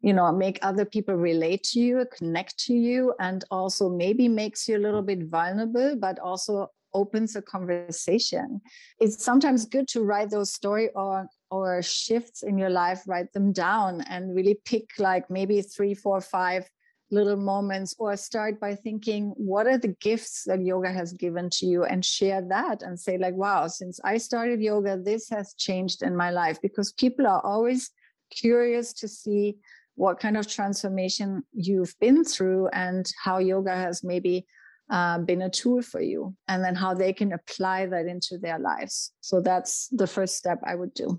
you 0.00 0.12
know, 0.12 0.32
make 0.32 0.58
other 0.62 0.84
people 0.84 1.14
relate 1.14 1.64
to 1.64 1.80
you, 1.80 2.06
connect 2.16 2.58
to 2.60 2.74
you, 2.74 3.14
and 3.20 3.44
also 3.50 3.90
maybe 3.90 4.28
makes 4.28 4.66
you 4.66 4.78
a 4.78 4.84
little 4.86 5.02
bit 5.02 5.24
vulnerable, 5.24 5.96
but 5.96 6.18
also 6.18 6.68
opens 6.94 7.36
a 7.36 7.42
conversation. 7.42 8.60
It's 9.00 9.24
sometimes 9.24 9.66
good 9.66 9.88
to 9.88 10.02
write 10.02 10.30
those 10.30 10.52
story 10.52 10.90
or 10.94 11.26
or 11.50 11.82
shifts 11.82 12.42
in 12.42 12.56
your 12.56 12.70
life, 12.70 13.02
write 13.06 13.32
them 13.32 13.52
down 13.52 14.00
and 14.08 14.34
really 14.34 14.58
pick 14.64 14.88
like 14.98 15.28
maybe 15.28 15.60
three, 15.60 15.94
four, 15.94 16.20
five 16.20 16.68
little 17.12 17.36
moments 17.36 17.94
or 17.98 18.16
start 18.16 18.58
by 18.58 18.74
thinking 18.74 19.34
what 19.36 19.66
are 19.66 19.76
the 19.76 19.94
gifts 20.00 20.44
that 20.46 20.64
yoga 20.64 20.90
has 20.90 21.12
given 21.12 21.50
to 21.50 21.66
you 21.66 21.84
and 21.84 22.02
share 22.04 22.40
that 22.40 22.82
and 22.82 22.98
say 22.98 23.18
like 23.18 23.34
wow 23.34 23.66
since 23.66 24.00
i 24.02 24.16
started 24.16 24.62
yoga 24.62 24.96
this 24.96 25.28
has 25.28 25.52
changed 25.58 26.02
in 26.02 26.16
my 26.16 26.30
life 26.30 26.58
because 26.62 26.90
people 26.94 27.26
are 27.26 27.44
always 27.44 27.90
curious 28.30 28.94
to 28.94 29.06
see 29.06 29.56
what 29.94 30.18
kind 30.18 30.38
of 30.38 30.46
transformation 30.46 31.42
you've 31.52 31.94
been 32.00 32.24
through 32.24 32.66
and 32.68 33.12
how 33.22 33.36
yoga 33.38 33.74
has 33.76 34.02
maybe 34.02 34.46
uh, 34.92 35.18
been 35.18 35.42
a 35.42 35.50
tool 35.50 35.82
for 35.82 36.00
you 36.00 36.36
and 36.46 36.62
then 36.62 36.74
how 36.74 36.94
they 36.94 37.12
can 37.12 37.32
apply 37.32 37.86
that 37.86 38.06
into 38.06 38.38
their 38.38 38.58
lives. 38.58 39.10
So 39.22 39.40
that's 39.40 39.88
the 39.88 40.06
first 40.06 40.36
step 40.36 40.58
i 40.64 40.74
would 40.74 40.94
do. 40.94 41.18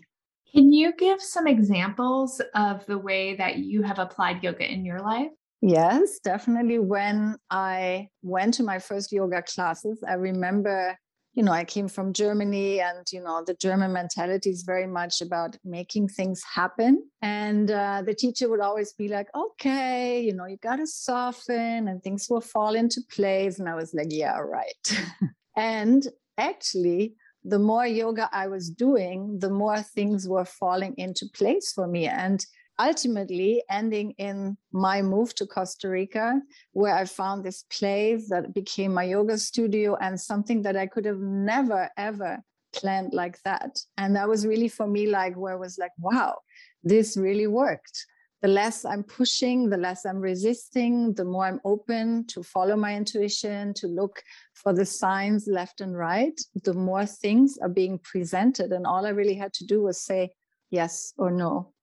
Can 0.54 0.72
you 0.72 0.94
give 0.96 1.20
some 1.20 1.48
examples 1.48 2.40
of 2.54 2.86
the 2.86 3.00
way 3.00 3.36
that 3.36 3.58
you 3.58 3.82
have 3.82 3.98
applied 3.98 4.44
yoga 4.44 4.72
in 4.72 4.86
your 4.86 5.00
life? 5.00 5.32
Yes 5.62 6.20
definitely. 6.24 6.80
When 6.80 7.36
i 7.50 8.08
went 8.22 8.54
to 8.56 8.64
my 8.64 8.80
first 8.80 9.12
yoga 9.12 9.42
classes 9.42 10.04
i 10.08 10.14
remember 10.14 10.98
you 11.34 11.42
know, 11.42 11.52
I 11.52 11.64
came 11.64 11.88
from 11.88 12.14
Germany 12.14 12.80
and, 12.80 13.06
you 13.12 13.22
know, 13.22 13.44
the 13.46 13.56
German 13.56 13.92
mentality 13.92 14.52
is 14.52 14.62
very 14.62 14.86
much 14.86 15.20
about 15.20 15.58
making 15.66 16.10
things 16.10 16.44
happen. 16.44 17.04
And 17.24 17.72
uh, 17.72 18.04
the 18.06 18.14
teacher 18.14 18.50
would 18.50 18.60
always 18.60 18.94
be 18.94 19.08
like, 19.08 19.28
okay, 19.36 20.22
you 20.22 20.34
know, 20.34 20.46
you 20.46 20.58
got 20.58 20.76
to 20.76 20.86
soften 20.86 21.88
and 21.88 22.04
things 22.04 22.28
will 22.30 22.42
fall 22.42 22.76
into 22.76 23.02
place. 23.10 23.58
And 23.58 23.68
I 23.68 23.74
was 23.74 23.96
like, 23.96 24.08
yeah, 24.10 24.38
right. 24.38 25.02
and 25.58 26.08
actually, 26.38 27.16
the 27.44 27.60
more 27.60 27.86
yoga 27.86 28.30
I 28.32 28.48
was 28.48 28.70
doing, 28.70 29.40
the 29.40 29.50
more 29.50 29.82
things 29.82 30.28
were 30.28 30.46
falling 30.46 30.94
into 30.98 31.26
place 31.34 31.74
for 31.74 31.88
me. 31.88 32.08
And 32.08 32.46
ultimately 32.80 33.64
ending 33.70 34.12
in 34.18 34.58
my 34.72 35.02
move 35.02 35.36
to 35.36 35.46
Costa 35.46 35.90
Rica, 35.90 36.42
where 36.72 36.96
I 36.96 37.06
found 37.06 37.44
this 37.44 37.64
place 37.72 38.30
that 38.30 38.54
became 38.54 38.94
my 38.94 39.04
yoga 39.04 39.38
studio 39.38 39.96
and 40.02 40.20
something 40.20 40.62
that 40.64 40.76
I 40.76 40.88
could 40.88 41.06
have 41.06 41.20
never, 41.20 41.90
ever 41.98 42.40
planned 42.74 43.14
like 43.14 43.42
that. 43.44 43.80
And 43.98 44.16
that 44.16 44.28
was 44.28 44.48
really 44.48 44.68
for 44.68 44.88
me 44.88 45.08
like 45.08 45.36
where 45.36 45.54
I 45.54 45.58
was 45.58 45.78
like, 45.78 45.92
wow, 46.00 46.40
this 46.84 47.16
really 47.16 47.48
worked. 47.48 48.06
The 48.42 48.48
less 48.50 48.84
I'm 48.84 49.04
pushing, 49.04 49.70
the 49.70 49.78
less 49.78 50.06
I'm 50.06 50.20
resisting, 50.20 51.14
the 51.14 51.24
more 51.24 51.46
I'm 51.46 51.62
open 51.64 52.26
to 52.28 52.44
follow 52.44 52.76
my 52.76 52.94
intuition, 52.94 53.74
to 53.76 53.88
look 53.88 54.22
for 54.54 54.74
the 54.74 54.86
signs 54.86 55.48
left 55.48 55.80
and 55.80 55.98
right, 55.98 56.38
the 56.66 56.74
more 56.74 57.06
things 57.06 57.58
are 57.62 57.70
being 57.70 58.00
presented. 58.00 58.74
And 58.74 58.86
all 58.86 59.06
I 59.06 59.10
really 59.10 59.36
had 59.36 59.54
to 59.54 59.66
do 59.66 59.82
was 59.84 60.02
say 60.02 60.32
yes 60.72 61.14
or 61.18 61.32
no 61.32 61.74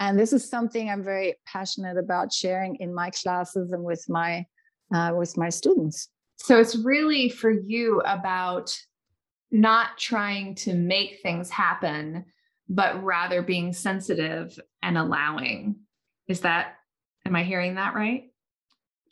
and 0.00 0.18
this 0.18 0.32
is 0.32 0.48
something 0.48 0.90
i'm 0.90 1.04
very 1.04 1.36
passionate 1.46 1.96
about 1.96 2.32
sharing 2.32 2.74
in 2.76 2.92
my 2.92 3.10
classes 3.10 3.70
and 3.70 3.84
with 3.84 4.04
my 4.08 4.44
uh, 4.92 5.12
with 5.14 5.36
my 5.36 5.48
students. 5.48 6.08
So 6.36 6.58
it's 6.58 6.76
really 6.76 7.28
for 7.28 7.50
you 7.50 8.00
about 8.00 8.76
not 9.50 9.98
trying 9.98 10.54
to 10.54 10.74
make 10.74 11.20
things 11.22 11.50
happen 11.50 12.24
but 12.72 13.02
rather 13.02 13.42
being 13.42 13.72
sensitive 13.72 14.56
and 14.80 14.96
allowing. 14.96 15.74
Is 16.28 16.40
that 16.40 16.76
am 17.26 17.36
i 17.36 17.42
hearing 17.42 17.74
that 17.74 17.94
right? 17.94 18.30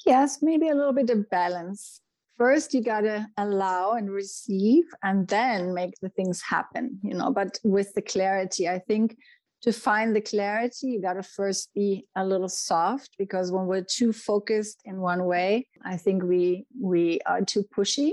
Yes 0.06 0.38
maybe 0.42 0.68
a 0.68 0.74
little 0.74 0.92
bit 0.92 1.10
of 1.10 1.28
balance. 1.28 2.00
First 2.36 2.72
you 2.72 2.84
got 2.84 3.00
to 3.00 3.26
allow 3.36 3.94
and 3.94 4.08
receive 4.10 4.84
and 5.02 5.26
then 5.26 5.74
make 5.74 5.94
the 6.00 6.08
things 6.10 6.40
happen 6.40 7.00
you 7.02 7.14
know 7.14 7.32
but 7.32 7.58
with 7.64 7.92
the 7.94 8.02
clarity 8.02 8.68
i 8.68 8.78
think 8.78 9.16
to 9.62 9.72
find 9.72 10.14
the 10.14 10.20
clarity, 10.20 10.88
you 10.88 11.02
got 11.02 11.14
to 11.14 11.22
first 11.22 11.70
be 11.74 12.06
a 12.14 12.24
little 12.24 12.48
soft 12.48 13.10
because 13.18 13.50
when 13.50 13.66
we're 13.66 13.84
too 13.84 14.12
focused 14.12 14.80
in 14.84 15.00
one 15.00 15.24
way, 15.24 15.66
I 15.84 15.96
think 15.96 16.22
we 16.22 16.66
we 16.80 17.20
are 17.26 17.42
too 17.42 17.64
pushy. 17.76 18.12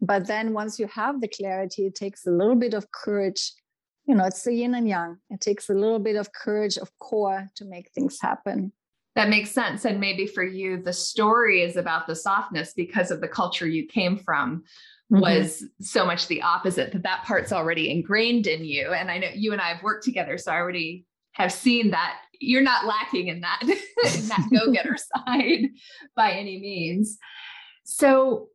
But 0.00 0.26
then 0.26 0.52
once 0.52 0.78
you 0.78 0.86
have 0.88 1.20
the 1.20 1.28
clarity, 1.28 1.86
it 1.86 1.94
takes 1.94 2.26
a 2.26 2.30
little 2.30 2.56
bit 2.56 2.74
of 2.74 2.90
courage. 2.92 3.52
You 4.06 4.14
know, 4.14 4.24
it's 4.24 4.42
the 4.42 4.54
yin 4.54 4.74
and 4.74 4.88
yang. 4.88 5.18
It 5.30 5.40
takes 5.40 5.68
a 5.68 5.74
little 5.74 5.98
bit 5.98 6.16
of 6.16 6.32
courage 6.32 6.76
of 6.78 6.90
core 6.98 7.48
to 7.56 7.64
make 7.64 7.90
things 7.90 8.18
happen. 8.20 8.72
That 9.16 9.30
makes 9.30 9.50
sense. 9.50 9.86
And 9.86 9.98
maybe 9.98 10.26
for 10.26 10.44
you, 10.44 10.80
the 10.80 10.92
story 10.92 11.62
is 11.62 11.76
about 11.76 12.06
the 12.06 12.14
softness 12.14 12.74
because 12.76 13.10
of 13.10 13.22
the 13.22 13.28
culture 13.28 13.66
you 13.66 13.86
came 13.86 14.18
from, 14.18 14.64
mm-hmm. 15.12 15.20
was 15.20 15.64
so 15.80 16.04
much 16.04 16.26
the 16.26 16.42
opposite 16.42 16.92
that 16.92 17.02
that 17.02 17.24
part's 17.24 17.52
already 17.52 17.90
ingrained 17.90 18.46
in 18.46 18.64
you. 18.64 18.92
And 18.92 19.10
i 19.10 19.18
know 19.18 19.28
you 19.34 19.52
and 19.52 19.60
i 19.60 19.68
have 19.68 19.82
worked 19.82 20.04
together 20.04 20.38
so 20.38 20.52
i 20.52 20.56
already 20.56 21.06
have 21.32 21.52
seen 21.52 21.90
that 21.90 22.16
you're 22.40 22.62
not 22.62 22.86
lacking 22.86 23.28
in 23.28 23.40
that 23.40 23.60
in 23.62 24.28
that 24.28 24.48
go-getter 24.52 24.96
side 24.96 25.66
by 26.14 26.32
any 26.32 26.58
means. 26.58 27.18
So 27.84 28.48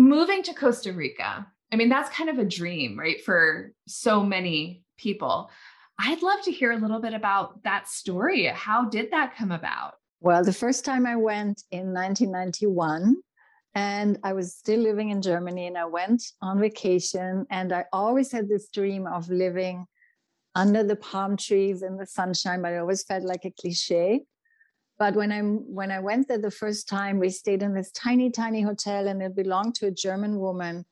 moving 0.00 0.44
to 0.44 0.54
costa 0.54 0.92
rica 0.92 1.44
i 1.72 1.76
mean 1.76 1.88
that's 1.88 2.08
kind 2.10 2.30
of 2.30 2.38
a 2.38 2.44
dream 2.44 2.96
right 2.98 3.22
for 3.24 3.72
so 3.86 4.22
many 4.22 4.82
people. 4.96 5.50
I'd 6.00 6.22
love 6.22 6.42
to 6.42 6.52
hear 6.52 6.70
a 6.70 6.76
little 6.76 7.00
bit 7.00 7.12
about 7.12 7.64
that 7.64 7.88
story. 7.88 8.44
How 8.46 8.84
did 8.84 9.10
that 9.10 9.34
come 9.36 9.50
about? 9.50 9.94
Well 10.20 10.44
the 10.44 10.52
first 10.52 10.84
time 10.84 11.06
i 11.06 11.16
went 11.16 11.62
in 11.70 11.92
1991 11.92 13.16
and 13.74 14.18
I 14.24 14.32
was 14.32 14.54
still 14.54 14.80
living 14.80 15.10
in 15.10 15.22
Germany 15.22 15.66
and 15.66 15.78
I 15.78 15.84
went 15.84 16.22
on 16.40 16.58
vacation 16.58 17.46
and 17.50 17.72
I 17.72 17.84
always 17.92 18.32
had 18.32 18.48
this 18.48 18.68
dream 18.68 19.06
of 19.06 19.28
living 19.28 19.86
under 20.54 20.82
the 20.82 20.96
palm 20.96 21.36
trees 21.36 21.82
in 21.82 21.96
the 21.96 22.06
sunshine, 22.06 22.62
but 22.62 22.72
I 22.72 22.78
always 22.78 23.04
felt 23.04 23.24
like 23.24 23.44
a 23.44 23.52
cliche. 23.60 24.22
But 24.98 25.14
when 25.14 25.30
I 25.30 25.40
when 25.42 25.92
I 25.92 26.00
went 26.00 26.26
there 26.26 26.38
the 26.38 26.50
first 26.50 26.88
time, 26.88 27.20
we 27.20 27.30
stayed 27.30 27.62
in 27.62 27.72
this 27.72 27.92
tiny, 27.92 28.30
tiny 28.30 28.62
hotel, 28.62 29.06
and 29.06 29.22
it 29.22 29.36
belonged 29.36 29.76
to 29.76 29.86
a 29.86 29.92
German 29.92 30.40
woman, 30.40 30.84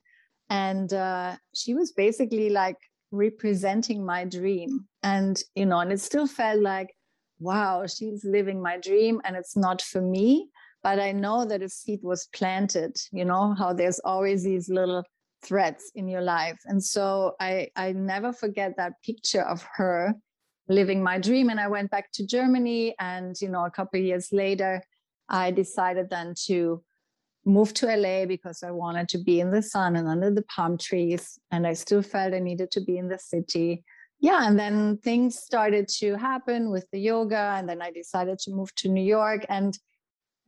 and 0.49 0.92
uh, 0.92 1.37
she 1.56 1.75
was 1.75 1.90
basically 1.90 2.50
like 2.50 2.76
representing 3.11 4.06
my 4.06 4.25
dream. 4.25 4.87
And 5.02 5.42
you 5.56 5.66
know, 5.66 5.80
and 5.80 5.90
it 5.90 6.00
still 6.00 6.28
felt 6.28 6.61
like, 6.61 6.95
wow, 7.40 7.85
she's 7.88 8.25
living 8.25 8.62
my 8.62 8.76
dream, 8.78 9.21
and 9.25 9.35
it's 9.35 9.56
not 9.56 9.83
for 9.83 10.00
me 10.00 10.50
but 10.83 11.00
I 11.00 11.12
know 11.12 11.45
that 11.45 11.62
a 11.62 11.68
seed 11.68 12.00
was 12.02 12.28
planted, 12.33 12.97
you 13.12 13.25
know, 13.25 13.54
how 13.54 13.73
there's 13.73 13.99
always 14.00 14.45
these 14.45 14.68
little 14.68 15.02
threads 15.42 15.90
in 15.95 16.09
your 16.09 16.23
life. 16.23 16.59
And 16.66 16.83
so 16.83 17.35
I, 17.40 17.68
I 17.76 17.92
never 17.92 18.33
forget 18.33 18.76
that 18.76 18.95
picture 19.04 19.42
of 19.42 19.66
her 19.75 20.14
living 20.68 21.02
my 21.02 21.18
dream. 21.18 21.50
And 21.50 21.61
I 21.61 21.68
went 21.68 21.90
back 21.90 22.11
to 22.12 22.26
Germany. 22.26 22.95
And, 22.99 23.37
you 23.40 23.49
know, 23.49 23.64
a 23.64 23.71
couple 23.71 24.00
years 24.00 24.33
later, 24.33 24.83
I 25.28 25.50
decided 25.50 26.11
then 26.11 26.35
to 26.47 26.83
move 27.45 27.73
to 27.75 27.87
LA 27.87 28.26
because 28.26 28.62
I 28.62 28.73
wanted 28.73 29.09
to 29.11 29.18
be 29.18 29.40
in 29.40 29.52
the 29.52 29.62
sun 29.62 29.97
and 29.97 30.09
under 30.09 30.30
the 30.30 30.42
palm 30.42 30.76
trees. 30.78 31.38
And 31.50 31.66
I 31.66 31.75
still 31.75 32.02
felt 32.02 32.35
I 32.35 32.40
needed 32.40 32.71
to 32.73 32.80
be 32.80 32.99
in 32.99 33.09
the 33.09 33.18
city. 33.18 33.85
Yeah. 34.18 34.47
And 34.47 34.59
then 34.59 34.99
things 34.99 35.38
started 35.38 35.88
to 35.99 36.16
happen 36.16 36.71
with 36.71 36.87
the 36.90 36.99
yoga. 36.99 37.54
And 37.56 37.68
then 37.68 37.83
I 37.83 37.90
decided 37.90 38.38
to 38.40 38.50
move 38.50 38.75
to 38.76 38.88
New 38.88 39.04
York. 39.04 39.47
And 39.49 39.78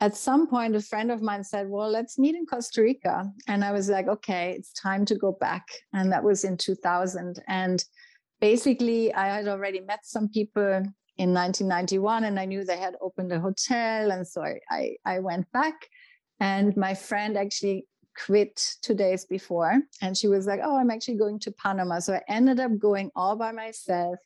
at 0.01 0.17
some 0.17 0.47
point, 0.47 0.77
a 0.77 0.81
friend 0.81 1.11
of 1.11 1.23
mine 1.23 1.43
said, 1.43 1.69
Well, 1.69 1.91
let's 1.91 2.19
meet 2.19 2.37
in 2.37 2.47
Costa 2.47 2.83
Rica. 2.83 3.25
And 3.49 3.65
I 3.65 3.73
was 3.73 3.89
like, 3.89 4.07
Okay, 4.07 4.55
it's 4.57 4.73
time 4.73 5.05
to 5.07 5.17
go 5.17 5.33
back. 5.33 5.67
And 5.93 6.13
that 6.13 6.23
was 6.23 6.45
in 6.45 6.57
2000. 6.57 7.43
And 7.49 7.85
basically, 8.41 9.13
I 9.13 9.27
had 9.27 9.49
already 9.49 9.81
met 9.81 10.01
some 10.05 10.29
people 10.29 10.83
in 11.17 11.35
1991 11.35 12.25
and 12.25 12.39
I 12.39 12.45
knew 12.45 12.63
they 12.63 12.79
had 12.79 12.95
opened 13.01 13.33
a 13.33 13.41
hotel. 13.41 14.13
And 14.13 14.27
so 14.27 14.43
I, 14.43 14.61
I, 14.71 14.97
I 15.05 15.19
went 15.19 15.51
back. 15.53 15.75
And 16.39 16.77
my 16.77 16.95
friend 16.95 17.37
actually 17.37 17.87
quit 18.25 18.77
two 18.83 18.95
days 18.95 19.25
before. 19.25 19.81
And 20.01 20.17
she 20.17 20.29
was 20.29 20.47
like, 20.47 20.61
Oh, 20.63 20.79
I'm 20.79 20.91
actually 20.91 21.19
going 21.19 21.41
to 21.41 21.51
Panama. 21.51 21.99
So 21.99 22.15
I 22.15 22.23
ended 22.29 22.61
up 22.61 22.79
going 22.79 23.11
all 23.17 23.35
by 23.35 23.51
myself 23.51 24.21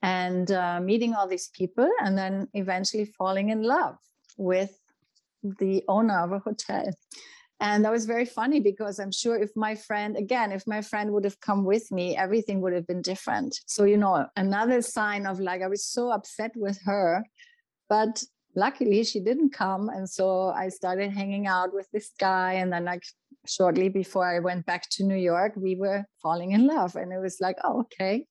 and 0.00 0.50
uh, 0.52 0.80
meeting 0.80 1.14
all 1.14 1.26
these 1.26 1.48
people 1.48 1.88
and 2.00 2.16
then 2.16 2.46
eventually 2.54 3.04
falling 3.04 3.50
in 3.50 3.62
love 3.62 3.96
with 4.36 4.78
the 5.42 5.84
owner 5.88 6.18
of 6.20 6.32
a 6.32 6.38
hotel. 6.38 6.90
And 7.60 7.84
that 7.84 7.92
was 7.92 8.06
very 8.06 8.24
funny 8.24 8.58
because 8.58 8.98
I'm 8.98 9.12
sure 9.12 9.36
if 9.36 9.50
my 9.54 9.76
friend, 9.76 10.16
again, 10.16 10.50
if 10.50 10.66
my 10.66 10.82
friend 10.82 11.12
would 11.12 11.22
have 11.22 11.38
come 11.40 11.64
with 11.64 11.92
me, 11.92 12.16
everything 12.16 12.60
would 12.60 12.72
have 12.72 12.88
been 12.88 13.02
different. 13.02 13.56
So, 13.66 13.84
you 13.84 13.96
know, 13.96 14.26
another 14.34 14.82
sign 14.82 15.26
of 15.26 15.38
like, 15.38 15.62
I 15.62 15.68
was 15.68 15.84
so 15.84 16.10
upset 16.10 16.50
with 16.56 16.80
her, 16.84 17.24
but 17.88 18.24
luckily 18.56 19.04
she 19.04 19.20
didn't 19.20 19.52
come. 19.52 19.88
And 19.90 20.10
so 20.10 20.48
I 20.48 20.70
started 20.70 21.12
hanging 21.12 21.46
out 21.46 21.72
with 21.72 21.86
this 21.92 22.10
guy. 22.18 22.54
And 22.54 22.72
then, 22.72 22.84
like, 22.84 23.04
shortly 23.46 23.88
before 23.88 24.26
I 24.28 24.40
went 24.40 24.66
back 24.66 24.88
to 24.92 25.04
New 25.04 25.16
York, 25.16 25.52
we 25.54 25.76
were 25.76 26.04
falling 26.20 26.50
in 26.52 26.66
love. 26.66 26.96
And 26.96 27.12
it 27.12 27.18
was 27.18 27.38
like, 27.40 27.58
oh, 27.62 27.82
okay, 27.82 28.26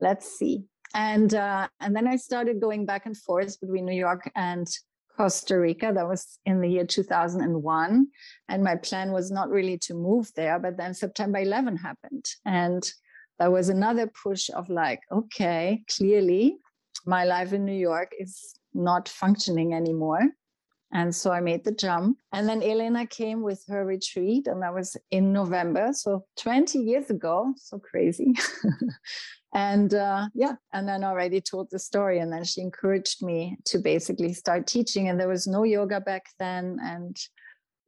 let's 0.00 0.38
see. 0.38 0.64
And 0.94 1.34
uh, 1.34 1.68
and 1.80 1.94
then 1.94 2.08
I 2.08 2.16
started 2.16 2.60
going 2.60 2.84
back 2.86 3.06
and 3.06 3.16
forth 3.16 3.60
between 3.60 3.84
New 3.84 3.98
York 3.98 4.30
and 4.34 4.66
Costa 5.20 5.60
Rica. 5.60 5.92
That 5.94 6.08
was 6.08 6.38
in 6.46 6.62
the 6.62 6.68
year 6.68 6.86
2001. 6.86 8.06
And 8.48 8.64
my 8.64 8.76
plan 8.76 9.12
was 9.12 9.30
not 9.30 9.50
really 9.50 9.76
to 9.80 9.92
move 9.92 10.30
there, 10.34 10.58
but 10.58 10.78
then 10.78 10.94
September 10.94 11.40
11 11.40 11.76
happened. 11.76 12.24
And 12.46 12.82
there 13.38 13.50
was 13.50 13.68
another 13.68 14.06
push 14.06 14.48
of 14.48 14.70
like, 14.70 15.00
okay, 15.12 15.84
clearly 15.94 16.56
my 17.04 17.24
life 17.24 17.52
in 17.52 17.66
New 17.66 17.78
York 17.78 18.12
is 18.18 18.54
not 18.72 19.10
functioning 19.10 19.74
anymore. 19.74 20.22
And 20.92 21.14
so 21.14 21.30
I 21.30 21.40
made 21.40 21.64
the 21.64 21.72
jump. 21.72 22.18
And 22.32 22.48
then 22.48 22.62
Elena 22.62 23.06
came 23.06 23.42
with 23.42 23.64
her 23.68 23.86
retreat, 23.86 24.46
and 24.46 24.62
that 24.62 24.74
was 24.74 24.96
in 25.10 25.32
November. 25.32 25.90
So 25.92 26.24
20 26.38 26.78
years 26.78 27.10
ago. 27.10 27.54
So 27.56 27.78
crazy. 27.78 28.34
and 29.54 29.94
uh, 29.94 30.28
yeah 30.34 30.54
and 30.72 30.88
then 30.88 31.02
already 31.02 31.40
told 31.40 31.68
the 31.70 31.78
story 31.78 32.18
and 32.18 32.32
then 32.32 32.44
she 32.44 32.60
encouraged 32.60 33.22
me 33.22 33.56
to 33.64 33.78
basically 33.78 34.32
start 34.32 34.66
teaching 34.66 35.08
and 35.08 35.18
there 35.18 35.28
was 35.28 35.46
no 35.46 35.64
yoga 35.64 36.00
back 36.00 36.26
then 36.38 36.78
and 36.82 37.16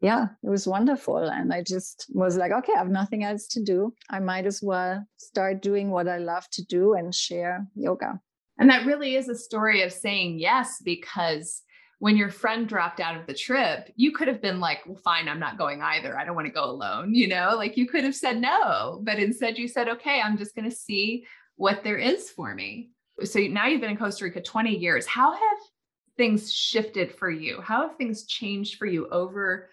yeah 0.01 0.27
it 0.43 0.49
was 0.49 0.67
wonderful 0.67 1.19
and 1.19 1.53
i 1.53 1.63
just 1.63 2.07
was 2.11 2.37
like 2.37 2.51
okay 2.51 2.73
i 2.75 2.79
have 2.79 2.91
nothing 2.91 3.23
else 3.23 3.47
to 3.47 3.63
do 3.63 3.95
i 4.11 4.19
might 4.19 4.45
as 4.45 4.61
well 4.61 5.05
start 5.17 5.63
doing 5.63 5.91
what 5.91 6.09
i 6.09 6.19
love 6.19 6.49
to 6.51 6.65
do 6.65 6.95
and 6.95 7.15
share 7.15 7.65
yoga 7.77 8.19
and 8.59 8.69
that 8.69 8.85
really 8.85 9.15
is 9.15 9.29
a 9.29 9.35
story 9.35 9.83
of 9.83 9.93
saying 9.93 10.39
yes 10.41 10.83
because 10.85 11.63
when 12.03 12.17
your 12.17 12.31
friend 12.31 12.67
dropped 12.67 12.99
out 12.99 13.15
of 13.15 13.29
the 13.29 13.33
trip, 13.33 13.89
you 13.95 14.11
could 14.11 14.27
have 14.27 14.43
been 14.43 14.59
like, 14.59 14.81
well, 14.85 14.99
fine, 15.05 15.29
I'm 15.29 15.39
not 15.39 15.57
going 15.57 15.81
either. 15.83 16.19
I 16.19 16.25
don't 16.25 16.35
want 16.35 16.49
to 16.49 16.53
go 16.53 16.65
alone. 16.65 17.15
You 17.15 17.29
know, 17.29 17.53
like 17.55 17.77
you 17.77 17.87
could 17.87 18.03
have 18.03 18.17
said 18.17 18.41
no, 18.41 18.99
but 19.05 19.21
instead 19.21 19.57
you 19.57 19.69
said, 19.69 19.87
okay, 19.89 20.21
I'm 20.21 20.37
just 20.37 20.57
going 20.57 20.69
to 20.69 20.77
see 20.77 21.25
what 21.55 21.85
there 21.85 21.99
is 21.99 22.29
for 22.29 22.57
me. 22.57 22.91
So 23.23 23.39
now 23.39 23.69
you've 23.69 23.81
been 23.81 23.93
in 23.93 23.97
Costa 23.97 24.25
Rica 24.25 24.41
20 24.43 24.77
years. 24.77 25.07
How 25.07 25.31
have 25.31 25.59
things 26.17 26.53
shifted 26.53 27.15
for 27.15 27.31
you? 27.31 27.61
How 27.61 27.87
have 27.87 27.97
things 27.97 28.27
changed 28.27 28.79
for 28.79 28.87
you 28.87 29.09
over 29.11 29.71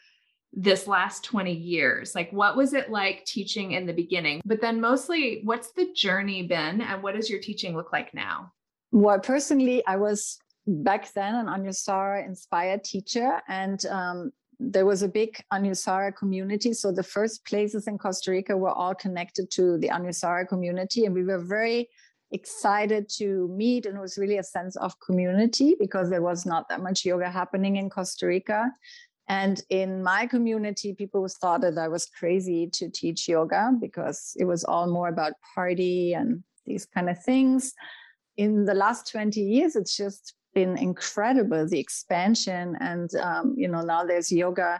this 0.53 0.85
last 0.85 1.23
20 1.23 1.51
years? 1.51 2.13
Like, 2.13 2.31
what 2.31 2.55
was 2.55 2.75
it 2.75 2.91
like 2.91 3.25
teaching 3.25 3.71
in 3.71 3.87
the 3.87 3.93
beginning? 3.93 4.41
But 4.45 4.61
then, 4.61 4.79
mostly, 4.79 5.41
what's 5.45 5.71
the 5.71 5.91
journey 5.95 6.43
been 6.43 6.81
and 6.81 7.01
what 7.01 7.15
does 7.15 7.27
your 7.27 7.39
teaching 7.39 7.75
look 7.75 7.91
like 7.91 8.13
now? 8.13 8.53
Well, 8.91 9.19
personally, 9.19 9.83
I 9.87 9.95
was 9.95 10.37
back 10.69 11.11
then 11.13 11.35
an 11.35 11.47
Anusara 11.47 12.25
inspired 12.25 12.83
teacher. 12.83 13.41
And 13.47 13.83
um, 13.87 14.31
there 14.59 14.85
was 14.85 15.01
a 15.01 15.07
big 15.07 15.41
Anusara 15.51 16.15
community. 16.15 16.73
So 16.73 16.91
the 16.91 17.03
first 17.03 17.45
places 17.45 17.87
in 17.87 17.97
Costa 17.97 18.31
Rica 18.31 18.55
were 18.55 18.71
all 18.71 18.93
connected 18.93 19.49
to 19.51 19.77
the 19.77 19.89
Anusara 19.89 20.47
community. 20.47 21.05
And 21.05 21.13
we 21.13 21.23
were 21.23 21.39
very 21.39 21.89
excited 22.31 23.09
to 23.17 23.47
meet. 23.55 23.85
And 23.85 23.97
it 23.97 24.01
was 24.01 24.17
really 24.17 24.37
a 24.37 24.43
sense 24.43 24.75
of 24.75 24.99
community 24.99 25.75
because 25.79 26.09
there 26.09 26.21
was 26.21 26.45
not 26.45 26.67
that 26.69 26.81
much 26.81 27.05
yoga 27.05 27.29
happening 27.29 27.77
in 27.77 27.89
Costa 27.89 28.27
Rica. 28.27 28.71
And 29.29 29.61
in 29.69 30.03
my 30.03 30.25
community, 30.25 30.93
people 30.93 31.25
thought 31.27 31.61
that 31.61 31.77
I 31.77 31.87
was 31.87 32.07
crazy 32.07 32.67
to 32.73 32.89
teach 32.89 33.29
yoga 33.29 33.71
because 33.79 34.35
it 34.39 34.45
was 34.45 34.63
all 34.63 34.91
more 34.91 35.07
about 35.07 35.33
party 35.55 36.13
and 36.13 36.43
these 36.65 36.85
kind 36.85 37.09
of 37.09 37.23
things. 37.23 37.73
In 38.37 38.65
the 38.65 38.73
last 38.73 39.11
20 39.11 39.39
years, 39.39 39.75
it's 39.75 39.95
just 39.95 40.33
been 40.53 40.77
incredible 40.77 41.67
the 41.67 41.79
expansion 41.79 42.75
and 42.79 43.13
um, 43.15 43.53
you 43.57 43.67
know 43.67 43.81
now 43.81 44.03
there's 44.03 44.31
yoga 44.31 44.79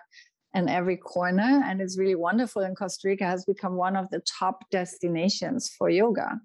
in 0.55 0.67
every 0.67 0.97
corner 0.97 1.61
and 1.65 1.79
it's 1.79 1.97
really 1.97 2.15
wonderful 2.15 2.63
and 2.63 2.75
costa 2.75 3.07
rica 3.07 3.23
has 3.23 3.45
become 3.45 3.75
one 3.75 3.95
of 3.95 4.09
the 4.09 4.21
top 4.39 4.63
destinations 4.71 5.69
for 5.77 5.89
yoga 5.89 6.39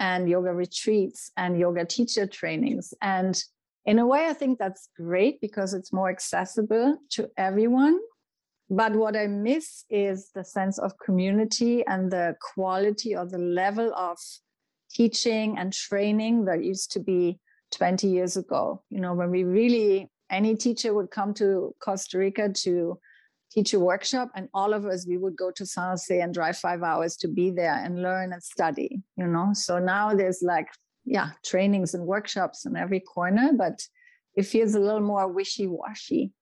and 0.00 0.28
yoga 0.28 0.52
retreats 0.52 1.30
and 1.36 1.60
yoga 1.60 1.84
teacher 1.84 2.26
trainings. 2.26 2.92
And 3.02 3.40
in 3.86 3.98
a 3.98 4.06
way 4.06 4.26
i 4.26 4.32
think 4.32 4.58
that's 4.58 4.88
great 4.96 5.40
because 5.40 5.72
it's 5.72 5.92
more 5.92 6.10
accessible 6.10 6.96
to 7.10 7.30
everyone. 7.36 7.98
But 8.68 8.92
what 8.94 9.16
i 9.16 9.26
miss 9.26 9.84
is 9.90 10.30
the 10.34 10.44
sense 10.44 10.78
of 10.78 10.98
community 10.98 11.86
and 11.86 12.10
the 12.10 12.36
quality 12.54 13.14
or 13.14 13.26
the 13.26 13.38
level 13.38 13.92
of 13.94 14.18
teaching 14.90 15.56
and 15.58 15.72
training 15.72 16.46
that 16.46 16.64
used 16.64 16.90
to 16.92 17.00
be 17.00 17.38
20 17.72 18.08
years 18.08 18.36
ago 18.36 18.82
you 18.90 19.00
know 19.00 19.14
when 19.14 19.30
we 19.30 19.44
really 19.44 20.08
any 20.30 20.54
teacher 20.54 20.94
would 20.94 21.10
come 21.10 21.34
to 21.34 21.74
costa 21.80 22.18
rica 22.18 22.48
to 22.48 22.98
teach 23.50 23.74
a 23.74 23.80
workshop 23.80 24.30
and 24.36 24.48
all 24.54 24.72
of 24.72 24.86
us 24.86 25.06
we 25.06 25.18
would 25.18 25.36
go 25.36 25.50
to 25.50 25.66
san 25.66 25.90
jose 25.90 26.20
and 26.20 26.34
drive 26.34 26.56
five 26.56 26.82
hours 26.82 27.16
to 27.16 27.28
be 27.28 27.50
there 27.50 27.74
and 27.84 28.02
learn 28.02 28.32
and 28.32 28.42
study 28.42 29.02
you 29.16 29.26
know? 29.26 29.50
So 29.52 29.78
now 29.78 30.14
there's 30.14 30.42
like 30.42 30.68
yeah 31.04 31.30
trainings 31.44 31.94
and 31.94 32.06
workshops 32.06 32.66
in 32.66 32.76
every 32.76 33.00
corner 33.00 33.52
but 33.52 33.82
it 34.36 34.44
feels 34.44 34.74
a 34.74 34.80
little 34.80 35.00
more 35.00 35.26
wishy-washy. 35.26 36.32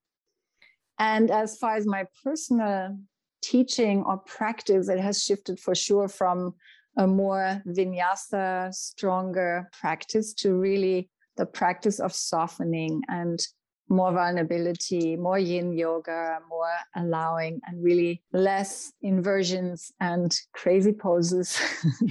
And 0.99 1.31
as 1.31 1.57
far 1.57 1.75
as 1.75 1.87
my 1.87 2.05
personal 2.23 2.97
teaching 3.41 4.03
or 4.03 4.17
practice 4.17 4.89
it 4.89 4.99
has 4.99 5.23
shifted 5.23 5.59
for 5.59 5.73
sure 5.73 6.07
from 6.07 6.53
a 6.97 7.07
more 7.07 7.61
vinyasa 7.65 8.73
stronger 8.73 9.69
practice 9.79 10.33
to 10.33 10.53
really 10.53 11.09
the 11.39 11.45
practice 11.45 11.99
of 11.99 12.13
softening 12.13 13.01
and 13.07 13.39
more 13.87 14.11
vulnerability, 14.11 15.15
more 15.15 15.39
yin 15.39 15.73
yoga, 15.73 16.39
more 16.47 16.75
allowing, 16.95 17.59
and 17.65 17.83
really 17.83 18.21
less 18.33 18.91
inversions 19.01 19.91
and 19.99 20.37
crazy 20.53 20.91
poses. 20.91 21.57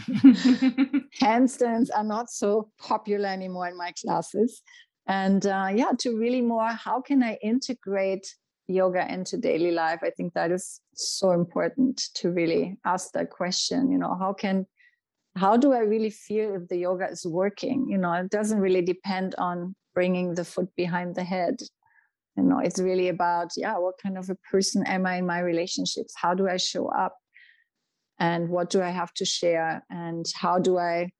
Handstands 1.23 1.89
are 1.95 2.03
not 2.03 2.31
so 2.31 2.71
popular 2.81 3.29
anymore 3.29 3.69
in 3.69 3.77
my 3.77 3.93
classes. 4.03 4.63
And 5.07 5.47
uh, 5.47 5.69
yeah, 5.73 5.93
to 6.01 6.19
really 6.19 6.41
more, 6.41 6.69
how 6.69 7.01
can 7.01 7.23
I 7.23 7.39
integrate 7.43 8.27
yoga 8.67 9.07
into 9.13 9.37
daily 9.37 9.71
life? 9.71 10.01
I 10.03 10.11
think 10.11 10.33
that 10.33 10.51
is 10.51 10.81
so 10.95 11.31
important 11.31 12.09
to 12.15 12.31
really 12.33 12.77
ask 12.85 13.13
that 13.13 13.31
question. 13.31 13.93
You 13.93 13.99
know, 13.99 14.17
how 14.19 14.33
can 14.33 14.67
how 15.39 15.57
do 15.57 15.73
I 15.73 15.81
really 15.81 16.11
feel 16.11 16.55
if 16.55 16.69
the 16.69 16.79
yoga 16.79 17.09
is 17.09 17.25
working? 17.27 17.87
You 17.89 17.99
know, 17.99 18.13
it 18.13 18.31
doesn't 18.31 18.61
really 18.61 18.83
depend 18.83 19.35
on 19.39 19.75
bringing 19.95 20.35
the 20.35 20.45
foot 20.45 20.69
behind 20.77 21.15
the 21.15 21.25
head. 21.25 21.57
You 22.37 22.45
know, 22.45 22.59
it's 22.59 22.79
really 22.79 23.09
about, 23.09 23.51
yeah, 23.57 23.79
what 23.79 23.95
kind 24.03 24.19
of 24.19 24.31
a 24.31 24.37
person 24.51 24.87
am 24.87 25.07
I 25.07 25.17
in 25.17 25.27
my 25.27 25.41
relationships? 25.41 26.15
How 26.17 26.35
do 26.35 26.49
I 26.49 26.57
show 26.57 26.89
up? 26.89 27.17
And 28.21 28.49
what 28.49 28.71
do 28.71 28.83
I 28.83 28.91
have 28.91 29.13
to 29.15 29.25
share? 29.25 29.85
And 29.91 30.27
how 30.35 30.59
do 30.59 30.79
I, 30.79 31.11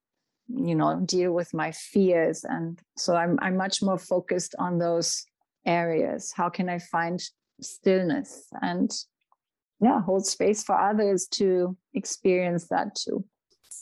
you 0.47 0.75
know, 0.75 1.01
deal 1.05 1.31
with 1.31 1.53
my 1.53 1.71
fears? 1.71 2.43
And 2.43 2.79
so 2.97 3.15
I'm 3.15 3.37
I'm 3.41 3.57
much 3.57 3.81
more 3.81 3.97
focused 3.97 4.55
on 4.59 4.79
those 4.79 5.23
areas. 5.65 6.33
How 6.35 6.49
can 6.49 6.69
I 6.69 6.79
find 6.79 7.21
stillness 7.61 8.47
and 8.61 8.91
yeah, 9.81 10.01
hold 10.01 10.25
space 10.25 10.63
for 10.63 10.77
others 10.77 11.27
to 11.27 11.77
experience 11.93 12.67
that 12.67 12.95
too. 12.95 13.23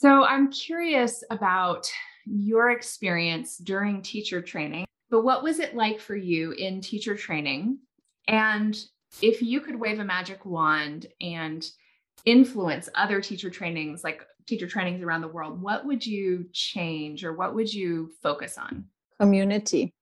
So 0.00 0.22
I'm 0.22 0.52
curious 0.52 1.24
about 1.28 1.90
your 2.24 2.70
experience 2.70 3.56
during 3.56 4.00
teacher 4.00 4.40
training, 4.40 4.86
but 5.10 5.24
what 5.24 5.42
was 5.42 5.58
it 5.58 5.74
like 5.74 5.98
for 5.98 6.14
you 6.14 6.52
in 6.52 6.80
teacher 6.80 7.16
training? 7.16 7.80
And 8.28 8.78
if 9.20 9.42
you 9.42 9.60
could 9.60 9.74
wave 9.74 9.98
a 9.98 10.04
magic 10.04 10.46
wand 10.46 11.08
and 11.20 11.68
influence 12.24 12.88
other 12.94 13.20
teacher 13.20 13.50
trainings, 13.50 14.04
like 14.04 14.24
teacher 14.46 14.68
trainings 14.68 15.02
around 15.02 15.22
the 15.22 15.26
world, 15.26 15.60
what 15.60 15.84
would 15.84 16.06
you 16.06 16.46
change 16.52 17.24
or 17.24 17.32
what 17.32 17.56
would 17.56 17.74
you 17.74 18.12
focus 18.22 18.56
on? 18.56 18.84
Community. 19.18 19.92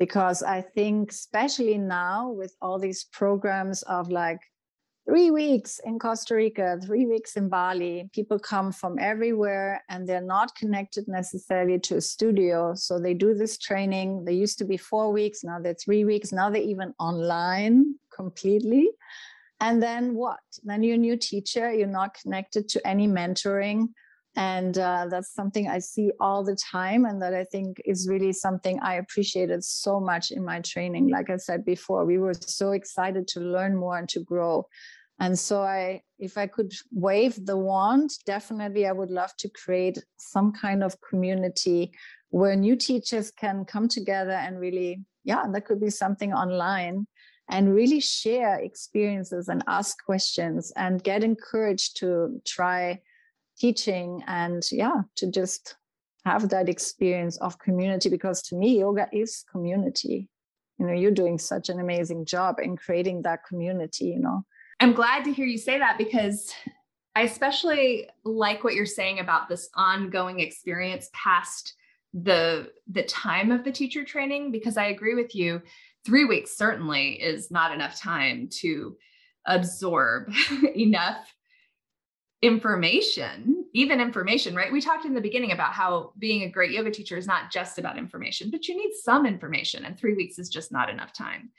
because 0.00 0.42
I 0.42 0.62
think, 0.62 1.12
especially 1.12 1.78
now 1.78 2.28
with 2.28 2.56
all 2.60 2.80
these 2.80 3.04
programs 3.04 3.82
of 3.82 4.10
like 4.10 4.40
three 5.04 5.30
weeks 5.30 5.80
in 5.84 5.98
Costa 5.98 6.34
Rica, 6.34 6.78
three 6.84 7.06
weeks 7.06 7.36
in 7.36 7.48
Bali, 7.48 8.08
people 8.12 8.38
come 8.38 8.72
from 8.72 8.98
everywhere 8.98 9.82
and 9.88 10.08
they're 10.08 10.20
not 10.20 10.54
connected 10.54 11.08
necessarily 11.08 11.78
to 11.80 11.96
a 11.96 12.00
studio. 12.00 12.74
So 12.74 12.98
they 12.98 13.14
do 13.14 13.34
this 13.34 13.58
training. 13.58 14.24
They 14.24 14.34
used 14.34 14.58
to 14.58 14.64
be 14.64 14.76
four 14.76 15.12
weeks, 15.12 15.42
now 15.42 15.58
they're 15.58 15.74
three 15.74 16.04
weeks, 16.04 16.32
now 16.32 16.50
they're 16.50 16.62
even 16.62 16.94
online 16.98 17.96
completely. 18.14 18.90
And 19.60 19.82
then 19.82 20.14
what? 20.14 20.40
Then 20.64 20.82
you're 20.82 20.94
a 20.94 20.98
new 20.98 21.16
teacher, 21.16 21.72
you're 21.72 21.86
not 21.86 22.14
connected 22.14 22.68
to 22.70 22.86
any 22.86 23.06
mentoring 23.06 23.88
and 24.36 24.78
uh, 24.78 25.06
that's 25.10 25.34
something 25.34 25.68
i 25.68 25.78
see 25.78 26.10
all 26.18 26.42
the 26.42 26.56
time 26.56 27.04
and 27.04 27.20
that 27.20 27.34
i 27.34 27.44
think 27.44 27.80
is 27.84 28.08
really 28.08 28.32
something 28.32 28.78
i 28.80 28.94
appreciated 28.94 29.62
so 29.62 30.00
much 30.00 30.30
in 30.30 30.44
my 30.44 30.60
training. 30.60 31.08
Like 31.08 31.30
i 31.30 31.36
said 31.36 31.64
before 31.64 32.04
we 32.04 32.18
were 32.18 32.34
so 32.34 32.72
excited 32.72 33.28
to 33.28 33.40
learn 33.40 33.76
more 33.76 33.98
and 33.98 34.08
to 34.10 34.20
grow. 34.20 34.66
And 35.20 35.38
so 35.38 35.62
i 35.62 36.02
if 36.18 36.38
i 36.38 36.46
could 36.46 36.72
wave 36.90 37.44
the 37.44 37.56
wand 37.56 38.10
definitely 38.26 38.86
i 38.86 38.92
would 38.92 39.10
love 39.10 39.32
to 39.38 39.48
create 39.50 39.98
some 40.16 40.52
kind 40.52 40.82
of 40.82 40.96
community 41.00 41.92
where 42.30 42.56
new 42.56 42.76
teachers 42.76 43.30
can 43.30 43.64
come 43.64 43.86
together 43.88 44.32
and 44.32 44.58
really 44.58 45.04
yeah 45.24 45.44
that 45.52 45.66
could 45.66 45.80
be 45.80 45.90
something 45.90 46.32
online 46.32 47.06
and 47.48 47.74
really 47.74 48.00
share 48.00 48.58
experiences 48.58 49.48
and 49.48 49.62
ask 49.66 50.02
questions 50.04 50.72
and 50.76 51.04
get 51.04 51.22
encouraged 51.22 51.98
to 51.98 52.40
try 52.46 52.98
teaching 53.62 54.24
and 54.26 54.62
yeah 54.72 55.02
to 55.14 55.30
just 55.30 55.76
have 56.24 56.48
that 56.48 56.68
experience 56.68 57.36
of 57.38 57.58
community 57.60 58.08
because 58.08 58.42
to 58.42 58.56
me 58.56 58.78
yoga 58.80 59.06
is 59.12 59.44
community. 59.52 60.28
You 60.78 60.86
know 60.86 60.94
you're 61.00 61.20
doing 61.22 61.38
such 61.38 61.68
an 61.68 61.78
amazing 61.78 62.24
job 62.34 62.56
in 62.66 62.76
creating 62.76 63.22
that 63.22 63.40
community 63.48 64.06
you 64.06 64.18
know. 64.18 64.38
I'm 64.80 64.94
glad 64.94 65.24
to 65.24 65.32
hear 65.32 65.46
you 65.46 65.58
say 65.58 65.78
that 65.78 65.96
because 65.96 66.52
i 67.14 67.22
especially 67.22 68.08
like 68.24 68.64
what 68.64 68.74
you're 68.74 68.96
saying 69.00 69.20
about 69.20 69.48
this 69.48 69.68
ongoing 69.76 70.40
experience 70.40 71.08
past 71.12 71.74
the 72.30 72.70
the 72.96 73.04
time 73.04 73.52
of 73.52 73.62
the 73.64 73.72
teacher 73.80 74.04
training 74.04 74.50
because 74.50 74.76
i 74.76 74.86
agree 74.86 75.14
with 75.14 75.34
you. 75.34 75.62
3 76.04 76.24
weeks 76.24 76.56
certainly 76.56 77.06
is 77.30 77.52
not 77.52 77.72
enough 77.72 77.96
time 77.96 78.48
to 78.62 78.96
absorb 79.46 80.32
enough 80.74 81.32
information, 82.42 83.64
even 83.72 84.00
information, 84.00 84.54
right? 84.54 84.72
We 84.72 84.80
talked 84.80 85.04
in 85.04 85.14
the 85.14 85.20
beginning 85.20 85.52
about 85.52 85.72
how 85.72 86.12
being 86.18 86.42
a 86.42 86.50
great 86.50 86.72
yoga 86.72 86.90
teacher 86.90 87.16
is 87.16 87.26
not 87.26 87.52
just 87.52 87.78
about 87.78 87.96
information, 87.96 88.50
but 88.50 88.66
you 88.66 88.76
need 88.76 88.92
some 89.00 89.26
information, 89.26 89.84
and 89.84 89.96
three 89.96 90.14
weeks 90.14 90.38
is 90.38 90.48
just 90.48 90.72
not 90.72 90.90
enough 90.90 91.12
time. 91.12 91.50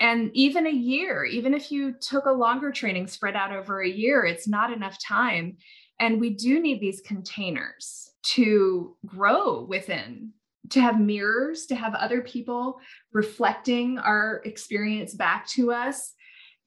And 0.00 0.30
even 0.34 0.66
a 0.66 0.70
year, 0.70 1.24
even 1.24 1.54
if 1.54 1.72
you 1.72 1.94
took 2.00 2.26
a 2.26 2.32
longer 2.32 2.70
training 2.70 3.06
spread 3.06 3.34
out 3.34 3.52
over 3.52 3.80
a 3.80 3.88
year, 3.88 4.24
it's 4.24 4.46
not 4.46 4.72
enough 4.72 4.98
time. 5.02 5.56
And 5.98 6.20
we 6.20 6.30
do 6.30 6.60
need 6.60 6.80
these 6.80 7.00
containers 7.00 8.10
to 8.24 8.96
grow 9.06 9.62
within, 9.62 10.32
to 10.70 10.80
have 10.80 11.00
mirrors, 11.00 11.66
to 11.66 11.76
have 11.76 11.94
other 11.94 12.20
people 12.20 12.80
reflecting 13.12 13.98
our 13.98 14.42
experience 14.44 15.14
back 15.14 15.46
to 15.50 15.72
us, 15.72 16.12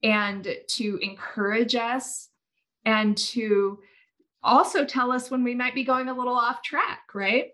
and 0.01 0.47
to 0.67 0.97
encourage 1.01 1.75
us 1.75 2.29
and 2.87 3.17
to 3.17 3.79
also 4.41 4.85
tell 4.85 5.11
us 5.11 5.29
when 5.29 5.43
we 5.43 5.53
might 5.53 5.75
be 5.75 5.83
going 5.83 6.07
a 6.07 6.17
little 6.17 6.37
off 6.37 6.63
track, 6.63 7.01
right? 7.13 7.49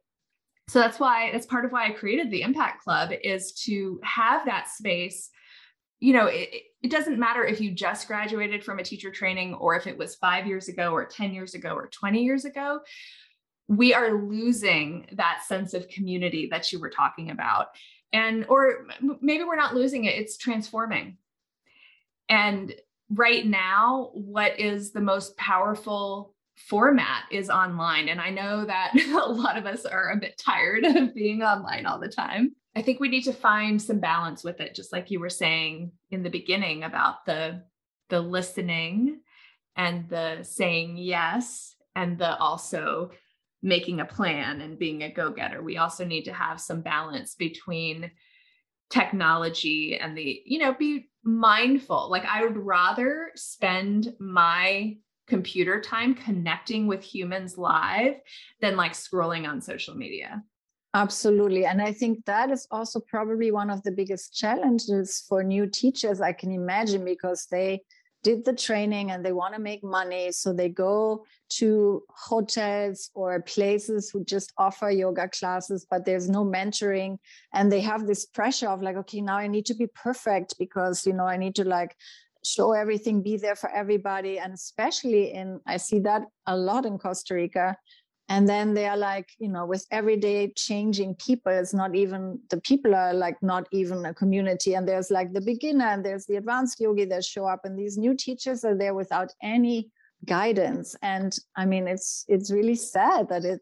So 0.69 0.79
that's 0.79 0.99
why 0.99 1.31
that's 1.33 1.47
part 1.47 1.65
of 1.65 1.71
why 1.71 1.87
I 1.87 1.91
created 1.91 2.29
the 2.29 2.43
Impact 2.43 2.83
Club 2.83 3.09
is 3.23 3.51
to 3.63 3.99
have 4.03 4.45
that 4.45 4.69
space. 4.69 5.31
You 5.99 6.13
know, 6.13 6.27
it, 6.27 6.49
it 6.83 6.91
doesn't 6.91 7.17
matter 7.17 7.43
if 7.43 7.59
you 7.59 7.71
just 7.71 8.07
graduated 8.07 8.63
from 8.63 8.77
a 8.77 8.83
teacher 8.83 9.09
training 9.09 9.55
or 9.55 9.75
if 9.75 9.87
it 9.87 9.97
was 9.97 10.15
five 10.15 10.45
years 10.45 10.67
ago 10.67 10.91
or 10.91 11.03
10 11.03 11.33
years 11.33 11.55
ago 11.55 11.73
or 11.73 11.87
20 11.87 12.23
years 12.23 12.45
ago. 12.45 12.81
We 13.67 13.93
are 13.95 14.13
losing 14.13 15.07
that 15.13 15.43
sense 15.47 15.73
of 15.73 15.89
community 15.89 16.47
that 16.51 16.71
you 16.71 16.79
were 16.79 16.91
talking 16.91 17.31
about. 17.31 17.69
And, 18.11 18.45
or 18.49 18.85
maybe 19.19 19.45
we're 19.45 19.55
not 19.55 19.73
losing 19.73 20.05
it, 20.05 20.15
it's 20.15 20.37
transforming. 20.37 21.17
And 22.29 22.75
right 23.13 23.45
now, 23.45 24.11
what 24.13 24.59
is 24.59 24.91
the 24.91 25.01
most 25.01 25.37
powerful 25.37 26.33
format 26.55 27.23
is 27.31 27.49
online. 27.49 28.09
And 28.09 28.21
I 28.21 28.29
know 28.29 28.65
that 28.65 28.93
a 28.95 29.31
lot 29.31 29.57
of 29.57 29.65
us 29.65 29.85
are 29.85 30.11
a 30.11 30.17
bit 30.17 30.37
tired 30.37 30.83
of 30.85 31.13
being 31.13 31.41
online 31.41 31.85
all 31.85 31.99
the 31.99 32.09
time. 32.09 32.55
I 32.75 32.81
think 32.81 32.99
we 32.99 33.09
need 33.09 33.23
to 33.23 33.33
find 33.33 33.81
some 33.81 33.99
balance 33.99 34.43
with 34.43 34.59
it, 34.59 34.75
just 34.75 34.91
like 34.91 35.11
you 35.11 35.19
were 35.19 35.29
saying 35.29 35.91
in 36.09 36.23
the 36.23 36.29
beginning 36.29 36.83
about 36.83 37.25
the 37.25 37.63
the 38.09 38.19
listening 38.19 39.21
and 39.75 40.07
the 40.09 40.43
saying 40.43 40.97
yes 40.97 41.75
and 41.95 42.17
the 42.17 42.37
also 42.37 43.11
making 43.61 44.01
a 44.01 44.05
plan 44.05 44.61
and 44.61 44.77
being 44.77 45.03
a 45.03 45.11
go-getter. 45.11 45.63
We 45.63 45.77
also 45.77 46.03
need 46.03 46.25
to 46.25 46.33
have 46.33 46.59
some 46.59 46.81
balance 46.81 47.35
between 47.35 48.11
technology 48.93 49.97
and 49.97 50.15
the, 50.15 50.43
you 50.45 50.59
know, 50.59 50.73
be 50.73 51.09
mindful. 51.23 52.09
Like 52.11 52.25
I 52.25 52.43
would 52.43 52.57
rather 52.57 53.31
spend 53.35 54.13
my 54.19 54.97
computer 55.27 55.81
time 55.81 56.13
connecting 56.13 56.85
with 56.85 57.01
humans 57.01 57.57
live 57.57 58.15
than 58.61 58.75
like 58.75 58.93
scrolling 58.93 59.49
on 59.49 59.61
social 59.61 59.95
media. 59.95 60.43
Absolutely. 60.93 61.65
And 61.65 61.81
I 61.81 61.91
think 61.91 62.23
that 62.25 62.51
is 62.51 62.67
also 62.69 62.99
probably 62.99 63.51
one 63.51 63.71
of 63.71 63.81
the 63.81 63.91
biggest 63.91 64.35
challenges 64.35 65.25
for 65.27 65.43
new 65.43 65.65
teachers, 65.65 66.21
I 66.21 66.33
can 66.33 66.51
imagine, 66.51 67.03
because 67.03 67.47
they 67.49 67.81
did 68.23 68.45
the 68.45 68.53
training 68.53 69.11
and 69.11 69.23
they 69.23 69.33
want 69.33 69.53
to 69.53 69.59
make 69.59 69.83
money. 69.83 70.31
So 70.31 70.53
they 70.53 70.69
go 70.69 71.25
to 71.57 72.03
hotels 72.09 73.09
or 73.13 73.41
places 73.41 74.09
who 74.09 74.23
just 74.23 74.53
offer 74.57 74.89
yoga 74.89 75.27
classes, 75.27 75.85
but 75.89 76.05
there's 76.05 76.29
no 76.29 76.43
mentoring. 76.45 77.17
And 77.53 77.71
they 77.71 77.81
have 77.81 78.07
this 78.07 78.25
pressure 78.25 78.69
of 78.69 78.81
like, 78.81 78.95
okay, 78.95 79.21
now 79.21 79.37
I 79.37 79.47
need 79.47 79.65
to 79.67 79.73
be 79.73 79.87
perfect 79.87 80.55
because, 80.57 81.05
you 81.05 81.13
know, 81.13 81.25
I 81.25 81.37
need 81.37 81.55
to 81.55 81.65
like 81.65 81.95
show 82.45 82.73
everything, 82.73 83.21
be 83.21 83.37
there 83.37 83.55
for 83.55 83.69
everybody. 83.69 84.39
And 84.39 84.53
especially 84.53 85.33
in, 85.33 85.59
I 85.67 85.77
see 85.77 85.99
that 85.99 86.23
a 86.47 86.55
lot 86.55 86.85
in 86.85 86.97
Costa 86.97 87.35
Rica, 87.35 87.77
and 88.29 88.47
then 88.47 88.73
they 88.73 88.87
are 88.87 88.97
like 88.97 89.29
you 89.39 89.49
know 89.49 89.65
with 89.65 89.85
everyday 89.91 90.51
changing 90.55 91.15
people 91.15 91.51
it's 91.51 91.73
not 91.73 91.95
even 91.95 92.39
the 92.49 92.59
people 92.61 92.95
are 92.95 93.13
like 93.13 93.41
not 93.41 93.67
even 93.71 94.05
a 94.05 94.13
community. 94.13 94.73
And 94.75 94.87
there's 94.87 95.11
like 95.11 95.33
the 95.33 95.41
beginner 95.41 95.85
and 95.85 96.03
there's 96.05 96.25
the 96.25 96.37
advanced 96.37 96.79
yogi 96.79 97.05
that 97.05 97.25
show 97.25 97.45
up 97.45 97.61
and 97.63 97.77
these 97.77 97.97
new 97.97 98.15
teachers 98.15 98.63
are 98.63 98.77
there 98.77 98.93
without 98.93 99.31
any 99.41 99.89
guidance. 100.25 100.95
And 101.01 101.35
i 101.55 101.65
mean 101.65 101.87
it's 101.87 102.25
it's 102.27 102.51
really 102.51 102.75
sad 102.75 103.29
that 103.29 103.45
it 103.45 103.61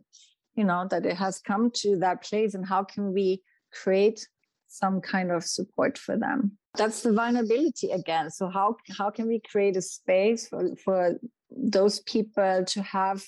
you 0.56 0.64
know 0.64 0.88
that 0.90 1.06
it 1.06 1.18
has 1.18 1.40
come 1.40 1.72
to 1.76 1.98
that 1.98 2.24
place 2.24 2.54
and 2.54 2.66
how 2.66 2.84
can 2.84 3.14
we 3.14 3.42
create 3.72 4.28
some 4.68 5.02
kind 5.02 5.32
of 5.32 5.44
support 5.44 5.98
for 5.98 6.18
them? 6.18 6.58
That's 6.76 7.02
the 7.02 7.12
vulnerability 7.12 7.92
again. 7.92 8.32
So 8.32 8.48
how 8.48 8.78
how 8.98 9.10
can 9.10 9.28
we 9.28 9.42
create 9.52 9.76
a 9.76 9.82
space 9.82 10.48
for 10.48 10.76
for 10.84 11.20
those 11.50 12.00
people 12.00 12.64
to 12.66 12.82
have 12.82 13.24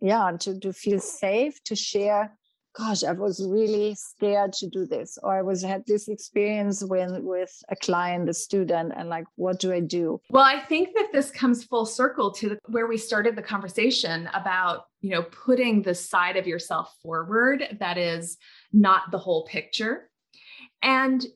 yeah 0.00 0.30
to, 0.38 0.58
to 0.60 0.72
feel 0.72 0.98
safe 0.98 1.62
to 1.64 1.74
share 1.74 2.36
gosh 2.76 3.04
i 3.04 3.12
was 3.12 3.44
really 3.48 3.94
scared 3.94 4.52
to 4.52 4.68
do 4.68 4.86
this 4.86 5.18
or 5.22 5.38
i 5.38 5.42
was 5.42 5.62
had 5.62 5.82
this 5.86 6.08
experience 6.08 6.84
when 6.84 7.24
with 7.24 7.52
a 7.70 7.76
client 7.76 8.28
a 8.28 8.34
student 8.34 8.92
and 8.96 9.08
like 9.08 9.24
what 9.36 9.58
do 9.58 9.72
i 9.72 9.80
do 9.80 10.20
well 10.30 10.44
i 10.44 10.60
think 10.60 10.90
that 10.94 11.08
this 11.12 11.30
comes 11.30 11.64
full 11.64 11.86
circle 11.86 12.30
to 12.30 12.58
where 12.66 12.86
we 12.86 12.98
started 12.98 13.36
the 13.36 13.42
conversation 13.42 14.28
about 14.34 14.84
you 15.00 15.10
know 15.10 15.22
putting 15.22 15.82
the 15.82 15.94
side 15.94 16.36
of 16.36 16.46
yourself 16.46 16.94
forward 17.02 17.76
that 17.80 17.96
is 17.96 18.36
not 18.72 19.10
the 19.10 19.18
whole 19.18 19.46
picture 19.46 20.10
and 20.82 21.26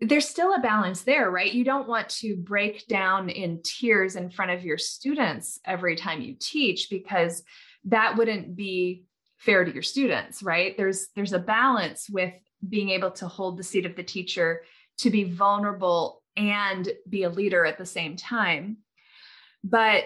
there's 0.00 0.28
still 0.28 0.54
a 0.54 0.60
balance 0.60 1.02
there, 1.02 1.30
right? 1.30 1.52
You 1.52 1.64
don't 1.64 1.88
want 1.88 2.08
to 2.20 2.36
break 2.36 2.86
down 2.86 3.30
in 3.30 3.60
tears 3.64 4.16
in 4.16 4.30
front 4.30 4.50
of 4.50 4.62
your 4.62 4.76
students 4.76 5.58
every 5.64 5.96
time 5.96 6.20
you 6.20 6.36
teach 6.38 6.88
because 6.90 7.42
that 7.86 8.16
wouldn't 8.16 8.56
be 8.56 9.04
fair 9.38 9.64
to 9.64 9.72
your 9.72 9.82
students 9.82 10.42
right? 10.42 10.76
There's 10.76 11.08
there's 11.14 11.32
a 11.32 11.38
balance 11.38 12.08
with 12.08 12.32
being 12.66 12.90
able 12.90 13.10
to 13.12 13.28
hold 13.28 13.58
the 13.58 13.62
seat 13.62 13.86
of 13.86 13.96
the 13.96 14.02
teacher 14.02 14.62
to 14.98 15.10
be 15.10 15.24
vulnerable 15.24 16.22
and 16.36 16.88
be 17.08 17.24
a 17.24 17.30
leader 17.30 17.64
at 17.64 17.78
the 17.78 17.86
same 17.86 18.16
time. 18.16 18.78
But 19.64 20.04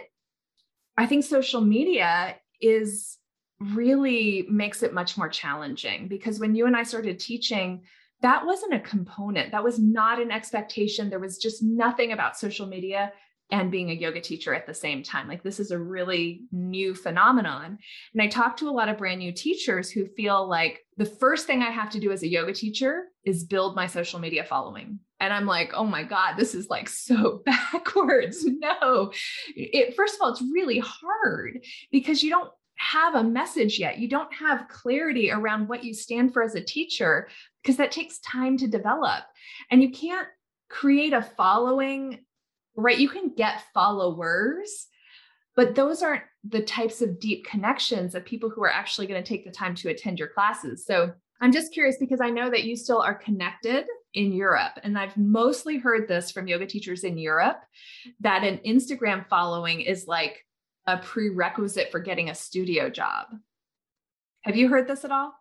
i 0.97 1.07
think 1.07 1.25
social 1.25 1.61
media 1.61 2.37
is 2.61 3.17
really 3.61 4.45
makes 4.51 4.83
it 4.83 4.93
much 4.93 5.17
more 5.17 5.29
challenging 5.29 6.09
because 6.09 6.41
when 6.41 6.55
you 6.55 6.67
and 6.67 6.77
i 6.77 6.83
started 6.83 7.19
teaching 7.19 7.83
that 8.23 8.45
wasn't 8.45 8.75
a 8.75 8.81
component. 8.81 9.53
That 9.53 9.65
was 9.65 9.79
not 9.79 10.21
an 10.21 10.31
expectation. 10.31 11.09
There 11.09 11.19
was 11.19 11.39
just 11.39 11.63
nothing 11.63 12.13
about 12.13 12.37
social 12.37 12.67
media 12.67 13.13
and 13.53 13.71
being 13.71 13.91
a 13.91 13.95
yoga 13.95 14.21
teacher 14.21 14.55
at 14.55 14.67
the 14.67 14.75
same 14.75 15.03
time. 15.03 15.29
Like 15.29 15.43
this 15.43 15.61
is 15.61 15.71
a 15.71 15.79
really 15.79 16.43
new 16.53 16.95
phenomenon. 16.95 17.79
And 18.13 18.23
I 18.23 18.29
talk 18.29 18.57
to 18.59 18.69
a 18.69 18.71
lot 18.71 18.89
of 18.89 18.99
brand 18.99 19.19
new 19.19 19.33
teachers 19.33 19.91
who 19.91 20.07
feel 20.07 20.49
like 20.49 20.85
the 20.97 21.05
first 21.05 21.47
thing 21.47 21.63
I 21.63 21.71
have 21.71 21.91
to 21.91 22.01
do 22.01 22.13
as 22.13 22.23
a 22.23 22.29
yoga 22.29 22.53
teacher 22.53 23.05
is 23.25 23.45
build 23.45 23.77
my 23.77 23.87
social 23.87 24.21
media 24.21 24.45
following. 24.45 25.01
And 25.19 25.33
I'm 25.33 25.47
like, 25.47 25.73
oh 25.75 25.85
my 25.85 26.03
God, 26.03 26.37
this 26.37 26.55
is 26.55 26.69
like 26.69 26.89
so 26.89 27.43
backwards. 27.47 28.45
No, 28.45 29.13
it, 29.55 29.95
first 29.95 30.15
of 30.15 30.21
all, 30.23 30.31
it's 30.31 30.43
really 30.43 30.79
hard 30.79 31.65
because 31.91 32.23
you 32.23 32.31
don't 32.31 32.51
have 32.77 33.15
a 33.15 33.23
message 33.23 33.79
yet. 33.79 33.99
You 33.99 34.09
don't 34.09 34.33
have 34.33 34.69
clarity 34.69 35.31
around 35.31 35.69
what 35.69 35.85
you 35.85 35.93
stand 35.93 36.33
for 36.33 36.43
as 36.43 36.55
a 36.55 36.65
teacher 36.65 37.29
because 37.63 37.77
that 37.77 37.93
takes 37.93 38.21
time 38.21 38.57
to 38.57 38.67
develop. 38.67 39.25
And 39.71 39.83
you 39.83 39.91
can't 39.91 40.27
create 40.71 41.13
a 41.13 41.21
following 41.23 42.21
right? 42.83 42.99
You 42.99 43.09
can 43.09 43.35
get 43.35 43.65
followers, 43.73 44.87
but 45.57 45.75
those 45.75 46.03
aren't 46.03 46.23
the 46.45 46.63
types 46.63 47.03
of 47.03 47.21
deep 47.21 47.45
connections 47.45 48.15
of 48.15 48.25
people 48.25 48.51
who 48.51 48.63
are 48.63 48.73
actually 48.73 49.07
going 49.07 49.23
to 49.23 49.29
take 49.29 49.45
the 49.45 49.51
time 49.51 49.75
to 49.77 49.91
attend 49.91 50.19
your 50.19 50.29
classes. 50.29 50.87
So 50.87 51.13
I'm 51.41 51.53
just 51.53 51.73
curious 51.73 51.97
because 51.99 52.21
I 52.21 52.31
know 52.31 52.51
that 52.51 52.65
you 52.65 52.77
still 52.77 53.01
are 53.01 53.15
connected 53.15 53.87
in 54.15 54.33
Europe. 54.33 54.73
And 54.83 54.99
I've 54.99 55.17
mostly 55.17 55.79
heard 55.79 56.09
this 56.09 56.31
from 56.31 56.49
yoga 56.49 56.67
teachers 56.67 57.05
in 57.05 57.17
Europe 57.17 57.61
that 58.21 58.45
an 58.45 58.59
Instagram 58.67 59.27
following 59.29 59.81
is 59.81 60.07
like 60.07 60.45
a 60.87 60.99
prerequisite 60.99 61.91
for 61.91 62.01
getting 62.01 62.31
a 62.31 62.35
studio 62.35 62.91
job. 62.91 63.27
Have 64.43 64.57
you 64.57 64.69
heard 64.69 64.89
this 64.89 65.05
at 65.05 65.13
all? 65.13 65.33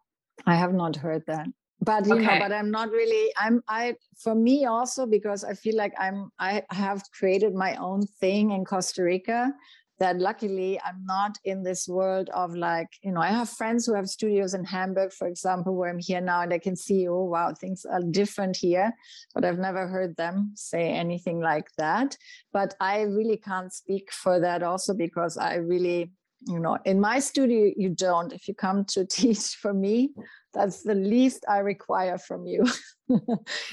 I 0.45 0.55
have 0.55 0.73
not 0.73 0.95
heard 0.95 1.23
that 1.27 1.47
but 1.81 2.05
you 2.05 2.13
okay. 2.13 2.25
know 2.25 2.39
but 2.39 2.51
i'm 2.51 2.71
not 2.71 2.89
really 2.91 3.31
i'm 3.37 3.61
i 3.67 3.95
for 4.17 4.35
me 4.35 4.65
also 4.65 5.05
because 5.05 5.43
i 5.43 5.53
feel 5.53 5.75
like 5.75 5.93
i'm 5.99 6.29
i 6.39 6.63
have 6.69 7.03
created 7.17 7.53
my 7.53 7.75
own 7.75 8.05
thing 8.19 8.51
in 8.51 8.65
costa 8.65 9.03
rica 9.03 9.51
that 9.99 10.17
luckily 10.17 10.79
i'm 10.85 11.05
not 11.05 11.37
in 11.43 11.63
this 11.63 11.87
world 11.87 12.29
of 12.33 12.55
like 12.55 12.87
you 13.01 13.11
know 13.11 13.21
i 13.21 13.27
have 13.27 13.49
friends 13.49 13.85
who 13.85 13.93
have 13.93 14.07
studios 14.07 14.53
in 14.53 14.63
hamburg 14.63 15.11
for 15.13 15.27
example 15.27 15.75
where 15.75 15.89
i'm 15.89 15.99
here 15.99 16.21
now 16.21 16.41
and 16.41 16.53
i 16.53 16.57
can 16.57 16.75
see 16.75 17.07
oh 17.07 17.23
wow 17.23 17.53
things 17.53 17.85
are 17.85 18.01
different 18.11 18.55
here 18.55 18.91
but 19.33 19.45
i've 19.45 19.59
never 19.59 19.87
heard 19.87 20.15
them 20.15 20.51
say 20.55 20.89
anything 20.89 21.39
like 21.39 21.67
that 21.77 22.17
but 22.51 22.73
i 22.79 23.01
really 23.01 23.37
can't 23.37 23.73
speak 23.73 24.11
for 24.11 24.39
that 24.39 24.63
also 24.63 24.93
because 24.93 25.37
i 25.37 25.55
really 25.55 26.11
you 26.47 26.59
know 26.59 26.77
in 26.85 26.99
my 26.99 27.19
studio 27.19 27.71
you 27.75 27.89
don't. 27.89 28.33
If 28.33 28.47
you 28.47 28.53
come 28.53 28.85
to 28.85 29.05
teach 29.19 29.55
for 29.55 29.73
me 29.73 30.11
that's 30.51 30.81
the 30.81 30.95
least 30.95 31.45
i 31.47 31.59
require 31.59 32.17
from 32.17 32.45
you. 32.45 32.65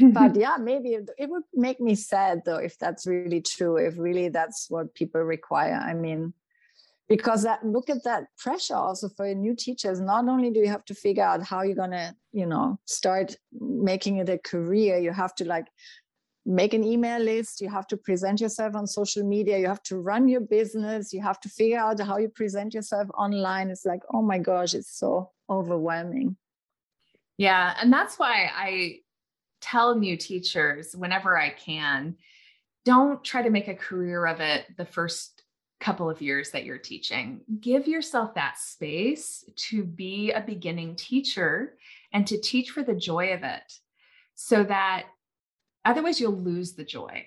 But 0.01 0.35
yeah 0.45 0.57
maybe 0.59 0.95
it, 0.95 1.11
would 1.19 1.43
make 1.53 1.81
me 1.81 1.95
sad 1.95 2.41
though 2.47 2.57
if 2.57 2.79
that's 2.79 3.07
really 3.07 3.43
true 3.43 3.77
if 3.77 3.99
really 3.99 4.29
that's 4.29 4.67
what 4.71 4.95
people 4.95 5.21
require. 5.21 5.75
I 5.75 5.95
mean 5.95 6.33
because 7.09 7.45
that 7.45 7.65
look 7.65 7.89
at 7.89 8.03
that 8.05 8.25
pressure 8.37 8.75
also 8.75 9.09
for 9.09 9.33
new 9.33 9.55
teachers. 9.55 10.01
Not 10.01 10.27
only 10.29 10.51
do 10.51 10.61
you 10.61 10.69
have 10.69 10.85
to 10.87 10.95
figure 10.95 11.23
out 11.23 11.45
how 11.45 11.63
you're 11.63 11.77
going 11.77 11.93
to 11.93 12.15
you 12.33 12.47
know 12.47 12.79
start 12.87 13.37
making 13.61 14.17
it 14.19 14.29
a 14.29 14.39
career 14.39 14.99
you 14.99 15.13
have 15.13 15.35
to 15.37 15.45
like 15.45 15.67
make 16.47 16.73
an 16.75 16.85
email 16.85 17.21
list. 17.21 17.61
You 17.61 17.69
have 17.69 17.87
to 17.89 17.97
present 17.97 18.41
yourself 18.41 18.75
on 18.75 18.87
social 18.87 19.25
media. 19.25 19.59
You 19.59 19.67
have 19.67 19.83
to 19.85 19.99
run 19.99 20.29
your 20.29 20.41
business. 20.41 21.13
You 21.13 21.21
have 21.23 21.41
to 21.41 21.49
figure 21.49 21.79
out 21.79 22.01
how 22.01 22.19
you 22.19 22.29
present 22.29 22.73
yourself 22.73 23.09
online. 23.19 23.71
It's 23.71 23.85
like 23.85 24.03
oh 24.13 24.23
my 24.23 24.39
gosh 24.39 24.75
it's 24.75 24.97
so 24.97 25.31
overwhelming. 25.51 26.37
Yeah 27.37 27.77
and 27.81 27.93
that's 27.93 28.19
why 28.19 28.51
i 28.55 29.01
tell 29.61 29.97
new 29.97 30.17
teachers 30.17 30.95
whenever 30.95 31.37
i 31.37 31.51
can 31.51 32.15
don't 32.87 33.25
try 33.25 33.43
to 33.43 33.51
make 33.51 33.69
a 33.69 33.75
career 33.75 34.27
of 34.27 34.41
it 34.41 34.65
the 34.77 34.85
first 34.85 35.43
couple 35.81 36.09
of 36.09 36.23
years 36.23 36.53
that 36.53 36.65
you're 36.65 36.79
teaching. 36.79 37.41
Give 37.61 37.87
yourself 37.87 38.35
that 38.35 38.59
space 38.59 39.45
to 39.57 39.85
be 39.85 40.31
a 40.31 40.41
beginning 40.41 40.95
teacher 40.97 41.75
and 42.13 42.27
to 42.29 42.41
teach 42.41 42.71
for 42.71 42.83
the 42.83 42.95
joy 42.95 43.35
of 43.35 43.43
it 43.43 43.73
so 44.35 44.65
that 44.65 45.07
Otherwise, 45.87 46.21
you'll 46.21 46.37
lose 46.37 46.75
the 46.75 46.85
joy. 46.85 47.25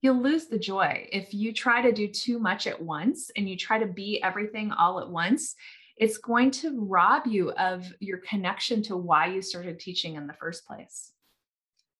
You'll 0.00 0.22
lose 0.22 0.46
the 0.46 0.58
joy. 0.58 1.06
If 1.12 1.34
you 1.34 1.52
try 1.52 1.82
to 1.82 1.92
do 1.92 2.08
too 2.08 2.38
much 2.38 2.66
at 2.66 2.80
once 2.80 3.30
and 3.36 3.48
you 3.48 3.58
try 3.58 3.78
to 3.78 3.86
be 3.86 4.22
everything 4.22 4.72
all 4.72 5.00
at 5.00 5.10
once, 5.10 5.54
it's 5.98 6.16
going 6.16 6.50
to 6.52 6.80
rob 6.80 7.26
you 7.26 7.50
of 7.52 7.84
your 8.00 8.18
connection 8.18 8.82
to 8.84 8.96
why 8.96 9.26
you 9.26 9.42
started 9.42 9.78
teaching 9.78 10.14
in 10.14 10.26
the 10.26 10.32
first 10.32 10.66
place. 10.66 11.12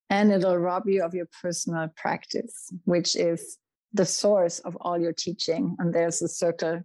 And 0.08 0.32
it'll 0.32 0.56
rob 0.56 0.84
you 0.86 1.04
of 1.04 1.12
your 1.12 1.28
personal 1.42 1.88
practice, 1.96 2.72
which 2.84 3.14
is 3.14 3.58
the 3.92 4.06
source 4.06 4.60
of 4.60 4.74
all 4.80 4.98
your 4.98 5.12
teaching. 5.12 5.76
And 5.78 5.94
there's 5.94 6.22
a 6.22 6.28
circle, 6.28 6.80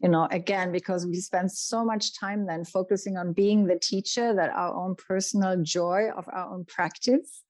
you 0.00 0.08
know, 0.08 0.26
again, 0.32 0.72
because 0.72 1.06
we 1.06 1.14
spend 1.14 1.52
so 1.52 1.84
much 1.84 2.18
time 2.18 2.44
then 2.44 2.64
focusing 2.64 3.16
on 3.18 3.34
being 3.34 3.66
the 3.66 3.78
teacher 3.78 4.34
that 4.34 4.50
our 4.50 4.74
own 4.74 4.96
personal 4.96 5.62
joy 5.62 6.08
of 6.16 6.26
our 6.32 6.52
own 6.52 6.64
practice 6.64 7.44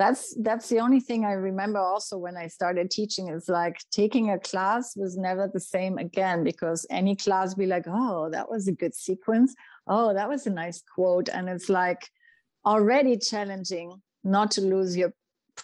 that's 0.00 0.34
that's 0.42 0.68
the 0.70 0.80
only 0.80 0.98
thing 0.98 1.26
i 1.26 1.32
remember 1.32 1.78
also 1.78 2.16
when 2.16 2.36
i 2.36 2.46
started 2.46 2.90
teaching 2.90 3.28
is 3.28 3.50
like 3.50 3.76
taking 3.90 4.30
a 4.30 4.38
class 4.38 4.96
was 4.96 5.16
never 5.16 5.46
the 5.52 5.60
same 5.60 5.98
again 5.98 6.42
because 6.42 6.86
any 6.90 7.14
class 7.14 7.52
be 7.52 7.66
like 7.66 7.84
oh 7.86 8.30
that 8.30 8.50
was 8.50 8.66
a 8.68 8.72
good 8.72 8.94
sequence. 8.94 9.54
Oh 9.86 10.14
that 10.14 10.28
was 10.28 10.46
a 10.46 10.50
nice 10.50 10.82
quote. 10.94 11.28
And 11.28 11.48
it's 11.48 11.68
like 11.68 12.08
already 12.64 13.16
challenging 13.16 14.00
not 14.24 14.50
to 14.52 14.60
lose 14.60 14.96
your 14.96 15.12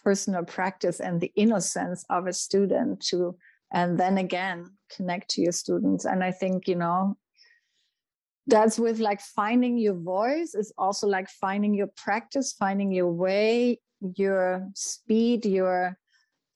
personal 0.04 0.44
practice 0.44 1.00
and 1.00 1.20
the 1.20 1.32
innocence 1.36 2.04
of 2.10 2.26
a 2.26 2.32
student 2.32 3.00
to 3.08 3.36
and 3.72 3.98
then 3.98 4.18
again 4.18 4.70
connect 4.94 5.30
to 5.30 5.42
your 5.42 5.52
students. 5.52 6.04
And 6.04 6.22
i 6.22 6.30
think 6.30 6.68
you 6.68 6.76
know 6.76 7.16
that's 8.48 8.78
with 8.78 9.00
like 9.00 9.20
finding 9.20 9.76
your 9.76 9.94
voice 9.94 10.54
is 10.54 10.72
also 10.78 11.08
like 11.08 11.28
finding 11.28 11.74
your 11.74 11.90
practice 11.96 12.52
finding 12.52 12.92
your 12.92 13.10
way 13.10 13.80
your 14.00 14.68
speed, 14.74 15.44
your 15.44 15.98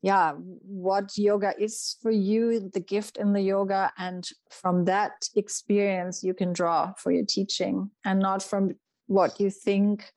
yeah, 0.02 0.32
what 0.32 1.18
yoga 1.18 1.52
is 1.58 1.96
for 2.00 2.10
you, 2.10 2.70
the 2.72 2.80
gift 2.80 3.18
in 3.18 3.34
the 3.34 3.42
yoga, 3.42 3.92
and 3.98 4.26
from 4.50 4.86
that 4.86 5.28
experience 5.36 6.24
you 6.24 6.32
can 6.32 6.54
draw 6.54 6.94
for 6.94 7.12
your 7.12 7.26
teaching, 7.26 7.90
and 8.04 8.18
not 8.18 8.42
from 8.42 8.70
what 9.08 9.38
you 9.40 9.50
think 9.50 10.10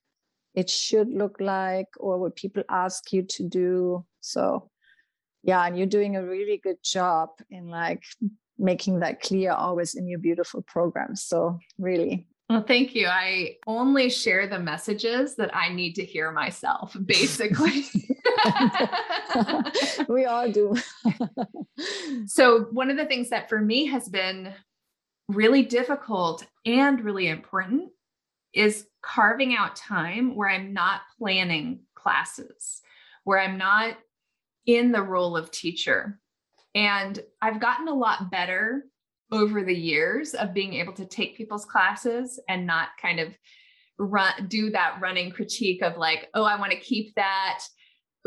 it 0.55 0.69
should 0.69 1.09
look 1.09 1.37
like 1.39 1.87
or 1.99 2.19
what 2.19 2.35
people 2.35 2.63
ask 2.69 3.11
you 3.11 3.23
to 3.23 3.43
do. 3.43 4.05
So 4.21 4.69
yeah, 5.43 5.65
and 5.65 5.77
you're 5.77 5.87
doing 5.87 6.15
a 6.15 6.23
really 6.23 6.59
good 6.63 6.77
job 6.83 7.29
in 7.49 7.67
like 7.67 8.03
making 8.57 8.99
that 8.99 9.21
clear 9.21 9.51
always 9.51 9.95
in 9.95 10.07
your 10.07 10.19
beautiful 10.19 10.61
programs. 10.61 11.23
So 11.23 11.59
really 11.77 12.27
well, 12.53 12.61
thank 12.61 12.93
you. 12.93 13.07
I 13.07 13.55
only 13.65 14.11
share 14.11 14.45
the 14.45 14.59
messages 14.59 15.35
that 15.37 15.55
I 15.55 15.69
need 15.69 15.95
to 15.95 16.05
hear 16.05 16.31
myself, 16.31 16.95
basically. 17.05 17.85
we 20.07 20.25
all 20.25 20.51
do. 20.51 20.75
so, 22.27 22.65
one 22.71 22.91
of 22.91 22.97
the 22.97 23.05
things 23.05 23.31
that 23.31 23.49
for 23.49 23.59
me 23.59 23.87
has 23.87 24.07
been 24.07 24.53
really 25.27 25.63
difficult 25.63 26.45
and 26.63 27.03
really 27.03 27.27
important 27.27 27.89
is 28.53 28.85
carving 29.01 29.55
out 29.55 29.75
time 29.75 30.35
where 30.35 30.49
I'm 30.49 30.73
not 30.73 31.01
planning 31.17 31.79
classes, 31.95 32.81
where 33.23 33.39
I'm 33.39 33.57
not 33.57 33.97
in 34.67 34.91
the 34.91 35.01
role 35.01 35.35
of 35.35 35.49
teacher. 35.49 36.19
And 36.75 37.19
I've 37.41 37.59
gotten 37.59 37.87
a 37.87 37.95
lot 37.95 38.29
better 38.29 38.85
over 39.31 39.63
the 39.63 39.75
years 39.75 40.33
of 40.33 40.53
being 40.53 40.73
able 40.73 40.93
to 40.93 41.05
take 41.05 41.37
people's 41.37 41.65
classes 41.65 42.39
and 42.47 42.67
not 42.67 42.89
kind 43.01 43.19
of 43.19 43.35
run 43.97 44.47
do 44.47 44.69
that 44.71 44.97
running 45.01 45.31
critique 45.31 45.81
of 45.81 45.97
like, 45.97 46.29
oh, 46.33 46.43
I 46.43 46.59
want 46.59 46.71
to 46.71 46.79
keep 46.79 47.13
that. 47.15 47.59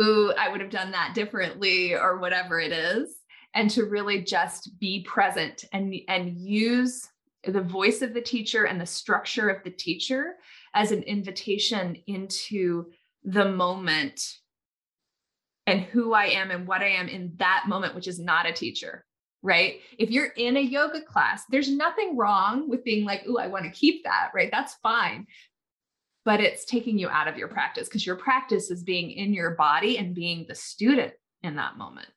Ooh, 0.00 0.32
I 0.36 0.48
would 0.48 0.60
have 0.60 0.70
done 0.70 0.90
that 0.92 1.14
differently 1.14 1.94
or 1.94 2.18
whatever 2.18 2.60
it 2.60 2.72
is. 2.72 3.16
And 3.54 3.70
to 3.70 3.84
really 3.84 4.22
just 4.22 4.78
be 4.78 5.02
present 5.02 5.64
and, 5.72 5.94
and 6.08 6.36
use 6.36 7.08
the 7.46 7.62
voice 7.62 8.02
of 8.02 8.12
the 8.12 8.20
teacher 8.20 8.64
and 8.64 8.78
the 8.80 8.86
structure 8.86 9.48
of 9.48 9.64
the 9.64 9.70
teacher 9.70 10.34
as 10.74 10.92
an 10.92 11.02
invitation 11.04 11.96
into 12.06 12.90
the 13.24 13.50
moment 13.50 14.20
and 15.66 15.80
who 15.80 16.12
I 16.12 16.26
am 16.26 16.50
and 16.50 16.66
what 16.66 16.82
I 16.82 16.88
am 16.88 17.08
in 17.08 17.32
that 17.36 17.64
moment, 17.66 17.94
which 17.94 18.08
is 18.08 18.20
not 18.20 18.46
a 18.46 18.52
teacher 18.52 19.05
right? 19.46 19.80
If 19.96 20.10
you're 20.10 20.32
in 20.36 20.56
a 20.56 20.60
yoga 20.60 21.00
class, 21.00 21.44
there's 21.48 21.70
nothing 21.70 22.16
wrong 22.16 22.68
with 22.68 22.84
being 22.84 23.04
like, 23.04 23.22
oh, 23.28 23.38
I 23.38 23.46
want 23.46 23.64
to 23.64 23.70
keep 23.70 24.02
that, 24.02 24.30
right? 24.34 24.50
That's 24.50 24.74
fine. 24.82 25.26
But 26.24 26.40
it's 26.40 26.64
taking 26.64 26.98
you 26.98 27.08
out 27.08 27.28
of 27.28 27.38
your 27.38 27.46
practice 27.46 27.88
because 27.88 28.04
your 28.04 28.16
practice 28.16 28.72
is 28.72 28.82
being 28.82 29.12
in 29.12 29.32
your 29.32 29.52
body 29.52 29.98
and 29.98 30.14
being 30.14 30.46
the 30.48 30.56
student 30.56 31.12
in 31.44 31.54
that 31.56 31.78
moment. 31.78 32.08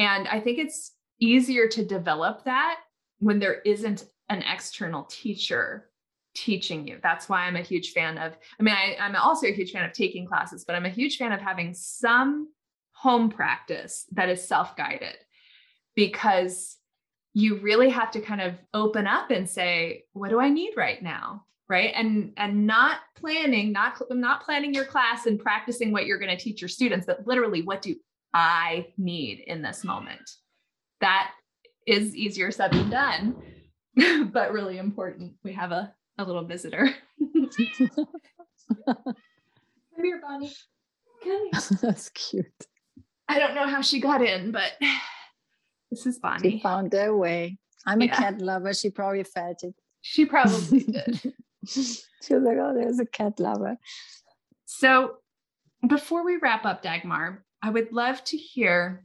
And 0.00 0.26
I 0.26 0.40
think 0.40 0.58
it's 0.58 0.92
easier 1.20 1.68
to 1.68 1.84
develop 1.84 2.44
that 2.44 2.80
when 3.20 3.38
there 3.38 3.60
isn't 3.60 4.04
an 4.28 4.42
external 4.42 5.04
teacher 5.04 5.88
teaching 6.34 6.88
you. 6.88 6.98
That's 7.00 7.28
why 7.28 7.42
I'm 7.42 7.54
a 7.54 7.62
huge 7.62 7.92
fan 7.92 8.18
of, 8.18 8.36
I 8.58 8.62
mean, 8.64 8.74
I, 8.74 8.96
I'm 8.98 9.14
also 9.14 9.46
a 9.46 9.52
huge 9.52 9.70
fan 9.70 9.84
of 9.84 9.92
taking 9.92 10.26
classes, 10.26 10.64
but 10.64 10.74
I'm 10.74 10.86
a 10.86 10.90
huge 10.90 11.16
fan 11.18 11.30
of 11.30 11.40
having 11.40 11.74
some 11.74 12.48
home 12.90 13.30
practice 13.30 14.06
that 14.12 14.28
is 14.28 14.42
self 14.42 14.76
guided 14.76 15.16
because 15.94 16.78
you 17.34 17.56
really 17.56 17.88
have 17.88 18.10
to 18.12 18.20
kind 18.20 18.40
of 18.40 18.54
open 18.74 19.06
up 19.06 19.30
and 19.30 19.48
say, 19.48 20.04
what 20.12 20.28
do 20.30 20.40
I 20.40 20.48
need 20.48 20.74
right 20.76 21.02
now? 21.02 21.44
Right. 21.68 21.92
And 21.94 22.32
and 22.36 22.66
not 22.66 22.98
planning, 23.16 23.72
not 23.72 24.00
not 24.10 24.44
planning 24.44 24.74
your 24.74 24.84
class 24.84 25.24
and 25.24 25.40
practicing 25.40 25.90
what 25.90 26.04
you're 26.04 26.18
going 26.18 26.36
to 26.36 26.42
teach 26.42 26.60
your 26.60 26.68
students, 26.68 27.06
but 27.06 27.26
literally 27.26 27.62
what 27.62 27.80
do 27.80 27.94
I 28.34 28.88
need 28.98 29.40
in 29.46 29.62
this 29.62 29.82
moment? 29.82 30.30
That 31.00 31.30
is 31.86 32.14
easier 32.14 32.50
said 32.50 32.72
than 32.72 32.90
done, 32.90 33.36
but 34.32 34.52
really 34.52 34.76
important. 34.78 35.32
We 35.42 35.52
have 35.54 35.72
a, 35.72 35.94
a 36.18 36.24
little 36.24 36.44
visitor. 36.44 36.90
Come 38.86 40.04
here, 40.04 40.20
Bonnie. 40.22 40.52
Come 41.22 41.48
here. 41.52 41.60
That's 41.82 42.10
cute. 42.10 42.66
I 43.28 43.38
don't 43.38 43.54
know 43.54 43.66
how 43.66 43.80
she 43.80 44.00
got 44.00 44.22
in, 44.22 44.52
but 44.52 44.72
this 45.92 46.06
is 46.06 46.18
Bonnie. 46.18 46.52
She 46.52 46.60
found 46.60 46.90
their 46.90 47.14
way. 47.14 47.58
I'm 47.86 48.00
a 48.00 48.08
cat 48.08 48.40
lover. 48.40 48.72
She 48.72 48.88
probably 48.88 49.24
felt 49.24 49.62
it. 49.62 49.74
She 50.00 50.24
probably 50.24 50.80
did. 50.96 51.34
she 51.66 52.34
was 52.34 52.42
like, 52.42 52.56
oh, 52.58 52.72
there's 52.74 52.98
a 52.98 53.04
cat 53.04 53.38
lover. 53.38 53.76
So 54.64 55.16
before 55.86 56.24
we 56.24 56.38
wrap 56.38 56.64
up, 56.64 56.82
Dagmar, 56.82 57.44
I 57.60 57.68
would 57.68 57.92
love 57.92 58.24
to 58.24 58.38
hear 58.38 59.04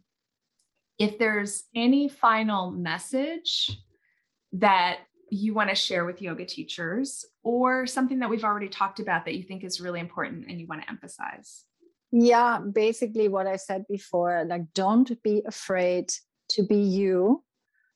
if 0.98 1.20
there's 1.20 1.66
any 1.76 2.08
final 2.08 2.72
message 2.72 3.70
that 4.54 5.00
you 5.30 5.54
want 5.54 5.70
to 5.70 5.76
share 5.76 6.06
with 6.06 6.22
yoga 6.22 6.46
teachers 6.46 7.26
or 7.44 7.86
something 7.86 8.20
that 8.20 8.30
we've 8.30 8.46
already 8.46 8.70
talked 8.70 9.02
about 9.02 9.26
that 9.26 9.36
you 9.36 9.44
think 9.44 9.66
is 9.66 9.82
really 9.82 10.00
important 10.00 10.46
and 10.48 10.58
you 10.58 10.68
want 10.68 10.82
to 10.84 10.90
emphasize. 10.90 11.66
Yeah, 12.14 12.60
basically 12.60 13.28
what 13.28 13.46
I 13.46 13.58
said 13.58 13.86
before 13.90 14.46
like, 14.48 14.74
don't 14.74 15.22
be 15.22 15.44
afraid 15.46 16.14
to 16.50 16.64
be 16.64 16.78
you 16.78 17.44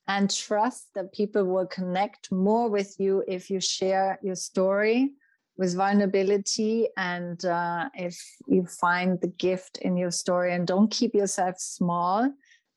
and 0.08 0.30
trust 0.30 0.88
that 0.96 1.14
people 1.14 1.46
will 1.46 1.68
connect 1.68 2.32
more 2.32 2.70
with 2.70 2.96
you 3.00 3.24
if 3.28 3.50
you 3.50 3.60
share 3.60 4.20
your 4.22 4.36
story 4.36 5.12
with 5.58 5.76
vulnerability 5.76 6.88
and 6.98 7.46
uh, 7.46 7.88
if 7.94 8.20
you 8.48 8.66
find 8.66 9.20
the 9.22 9.28
gift 9.28 9.78
in 9.78 9.96
your 9.96 10.12
story. 10.12 10.54
And 10.54 10.66
don't 10.66 10.90
keep 10.90 11.14
yourself 11.14 11.56
small. 11.60 12.32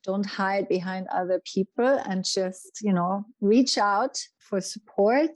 Don't 0.05 0.27
hide 0.27 0.69
behind 0.69 1.07
other 1.09 1.41
people 1.45 1.99
and 2.07 2.25
just 2.25 2.81
you 2.83 2.93
know 2.93 3.25
reach 3.41 3.79
out 3.79 4.19
for 4.39 4.61
support 4.61 5.31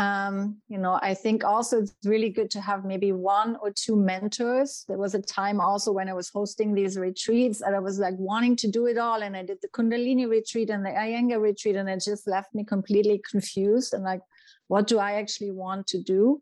um, 0.00 0.56
you 0.68 0.78
know 0.78 0.98
i 1.02 1.12
think 1.12 1.44
also 1.44 1.82
it's 1.82 1.94
really 2.04 2.30
good 2.30 2.50
to 2.50 2.60
have 2.60 2.84
maybe 2.86 3.12
one 3.12 3.56
or 3.62 3.70
two 3.70 3.94
mentors. 3.94 4.84
There 4.88 4.96
was 4.96 5.14
a 5.14 5.20
time 5.20 5.60
also 5.60 5.92
when 5.92 6.08
i 6.08 6.14
was 6.14 6.30
hosting 6.30 6.74
these 6.74 6.96
retreats 6.96 7.60
and 7.60 7.76
i 7.76 7.78
was 7.78 7.98
like 7.98 8.14
wanting 8.16 8.56
to 8.56 8.68
do 8.68 8.86
it 8.86 8.96
all 8.96 9.22
and 9.22 9.36
i 9.36 9.42
did 9.42 9.58
the 9.60 9.68
kundalini 9.68 10.26
retreat 10.28 10.70
and 10.70 10.84
the 10.84 10.90
iyengar 10.90 11.40
retreat 11.40 11.76
and 11.76 11.88
it 11.88 12.02
just 12.02 12.26
left 12.26 12.54
me 12.54 12.64
completely 12.64 13.20
confused 13.30 13.92
and 13.92 14.02
like 14.02 14.22
what 14.68 14.86
do 14.86 14.98
i 14.98 15.12
actually 15.12 15.50
want 15.50 15.86
to 15.86 16.02
do 16.02 16.40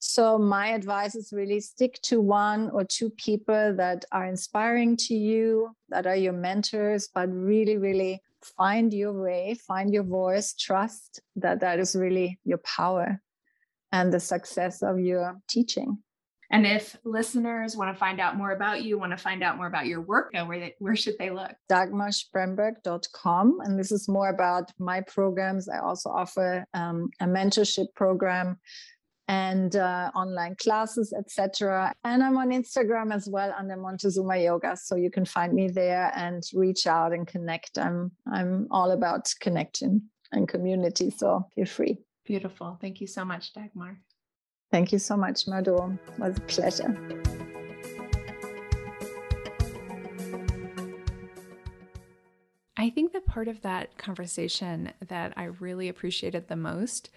so, 0.00 0.38
my 0.38 0.68
advice 0.68 1.16
is 1.16 1.32
really 1.32 1.60
stick 1.60 1.98
to 2.02 2.20
one 2.20 2.70
or 2.70 2.84
two 2.84 3.10
people 3.10 3.74
that 3.76 4.04
are 4.12 4.26
inspiring 4.26 4.96
to 4.98 5.14
you, 5.14 5.70
that 5.88 6.06
are 6.06 6.16
your 6.16 6.32
mentors, 6.32 7.08
but 7.12 7.28
really, 7.32 7.76
really 7.78 8.22
find 8.56 8.94
your 8.94 9.12
way, 9.12 9.54
find 9.66 9.92
your 9.92 10.04
voice, 10.04 10.54
trust 10.54 11.20
that 11.36 11.60
that 11.60 11.80
is 11.80 11.96
really 11.96 12.38
your 12.44 12.58
power 12.58 13.20
and 13.90 14.12
the 14.12 14.20
success 14.20 14.82
of 14.82 15.00
your 15.00 15.40
teaching. 15.48 15.98
And 16.50 16.66
if 16.66 16.96
listeners 17.04 17.76
want 17.76 17.94
to 17.94 17.98
find 17.98 18.20
out 18.20 18.36
more 18.36 18.52
about 18.52 18.82
you, 18.82 18.98
want 18.98 19.12
to 19.12 19.18
find 19.18 19.42
out 19.42 19.58
more 19.58 19.66
about 19.66 19.86
your 19.86 20.00
work, 20.00 20.32
where, 20.32 20.58
they, 20.58 20.74
where 20.78 20.96
should 20.96 21.18
they 21.18 21.30
look? 21.30 21.52
DagmarSpremberg.com. 21.70 23.58
And 23.64 23.78
this 23.78 23.92
is 23.92 24.08
more 24.08 24.30
about 24.30 24.72
my 24.78 25.02
programs. 25.02 25.68
I 25.68 25.80
also 25.80 26.08
offer 26.08 26.64
um, 26.72 27.10
a 27.20 27.26
mentorship 27.26 27.88
program 27.94 28.58
and 29.28 29.76
uh, 29.76 30.10
online 30.14 30.56
classes, 30.56 31.12
etc. 31.16 31.92
And 32.04 32.22
I'm 32.22 32.36
on 32.38 32.48
Instagram 32.50 33.14
as 33.14 33.28
well 33.30 33.54
under 33.56 33.76
Montezuma 33.76 34.38
Yoga, 34.38 34.76
so 34.76 34.96
you 34.96 35.10
can 35.10 35.26
find 35.26 35.52
me 35.52 35.68
there 35.68 36.10
and 36.16 36.42
reach 36.54 36.86
out 36.86 37.12
and 37.12 37.26
connect. 37.26 37.78
I'm 37.78 38.10
I'm 38.32 38.66
all 38.70 38.90
about 38.92 39.32
connection 39.40 40.10
and 40.32 40.48
community, 40.48 41.10
so 41.10 41.46
feel 41.54 41.66
free. 41.66 41.98
Beautiful. 42.24 42.78
Thank 42.80 43.00
you 43.00 43.06
so 43.06 43.24
much, 43.24 43.52
Dagmar. 43.52 43.98
Thank 44.70 44.92
you 44.92 44.98
so 44.98 45.16
much, 45.16 45.46
Madhu. 45.46 45.98
It 46.08 46.18
was 46.18 46.36
a 46.36 46.40
pleasure. 46.40 46.94
I 52.76 52.90
think 52.90 53.12
the 53.12 53.20
part 53.20 53.48
of 53.48 53.60
that 53.62 53.98
conversation 53.98 54.92
that 55.08 55.32
I 55.36 55.44
really 55.44 55.88
appreciated 55.88 56.48
the 56.48 56.56
most 56.56 57.10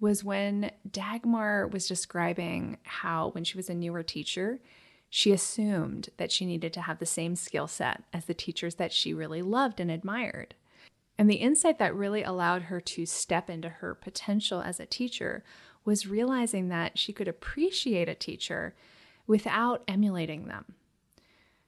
was 0.00 0.22
when 0.22 0.70
Dagmar 0.90 1.68
was 1.68 1.88
describing 1.88 2.78
how, 2.82 3.30
when 3.30 3.44
she 3.44 3.56
was 3.56 3.70
a 3.70 3.74
newer 3.74 4.02
teacher, 4.02 4.60
she 5.08 5.32
assumed 5.32 6.10
that 6.16 6.30
she 6.30 6.44
needed 6.44 6.72
to 6.74 6.82
have 6.82 6.98
the 6.98 7.06
same 7.06 7.36
skill 7.36 7.66
set 7.66 8.02
as 8.12 8.26
the 8.26 8.34
teachers 8.34 8.74
that 8.74 8.92
she 8.92 9.14
really 9.14 9.42
loved 9.42 9.80
and 9.80 9.90
admired. 9.90 10.54
And 11.18 11.30
the 11.30 11.36
insight 11.36 11.78
that 11.78 11.94
really 11.94 12.22
allowed 12.22 12.62
her 12.62 12.80
to 12.80 13.06
step 13.06 13.48
into 13.48 13.68
her 13.68 13.94
potential 13.94 14.60
as 14.60 14.78
a 14.78 14.86
teacher 14.86 15.44
was 15.84 16.06
realizing 16.06 16.68
that 16.68 16.98
she 16.98 17.12
could 17.12 17.28
appreciate 17.28 18.08
a 18.08 18.14
teacher 18.14 18.74
without 19.26 19.82
emulating 19.88 20.46
them. 20.46 20.74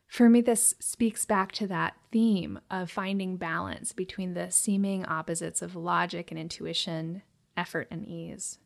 For 0.07 0.29
me, 0.29 0.41
this 0.41 0.75
speaks 0.81 1.25
back 1.25 1.53
to 1.53 1.67
that 1.69 1.95
theme 2.11 2.61
of 2.71 2.91
finding 2.91 3.37
balance 3.37 3.93
between 3.93 4.35
the 4.35 4.51
seeming 4.51 5.05
opposites 5.05 5.63
of 5.63 5.77
logic 5.77 6.31
and 6.31 6.41
intuition, 6.41 7.23
effort, 7.59 7.89
and 7.91 8.07
ease. 8.07 8.59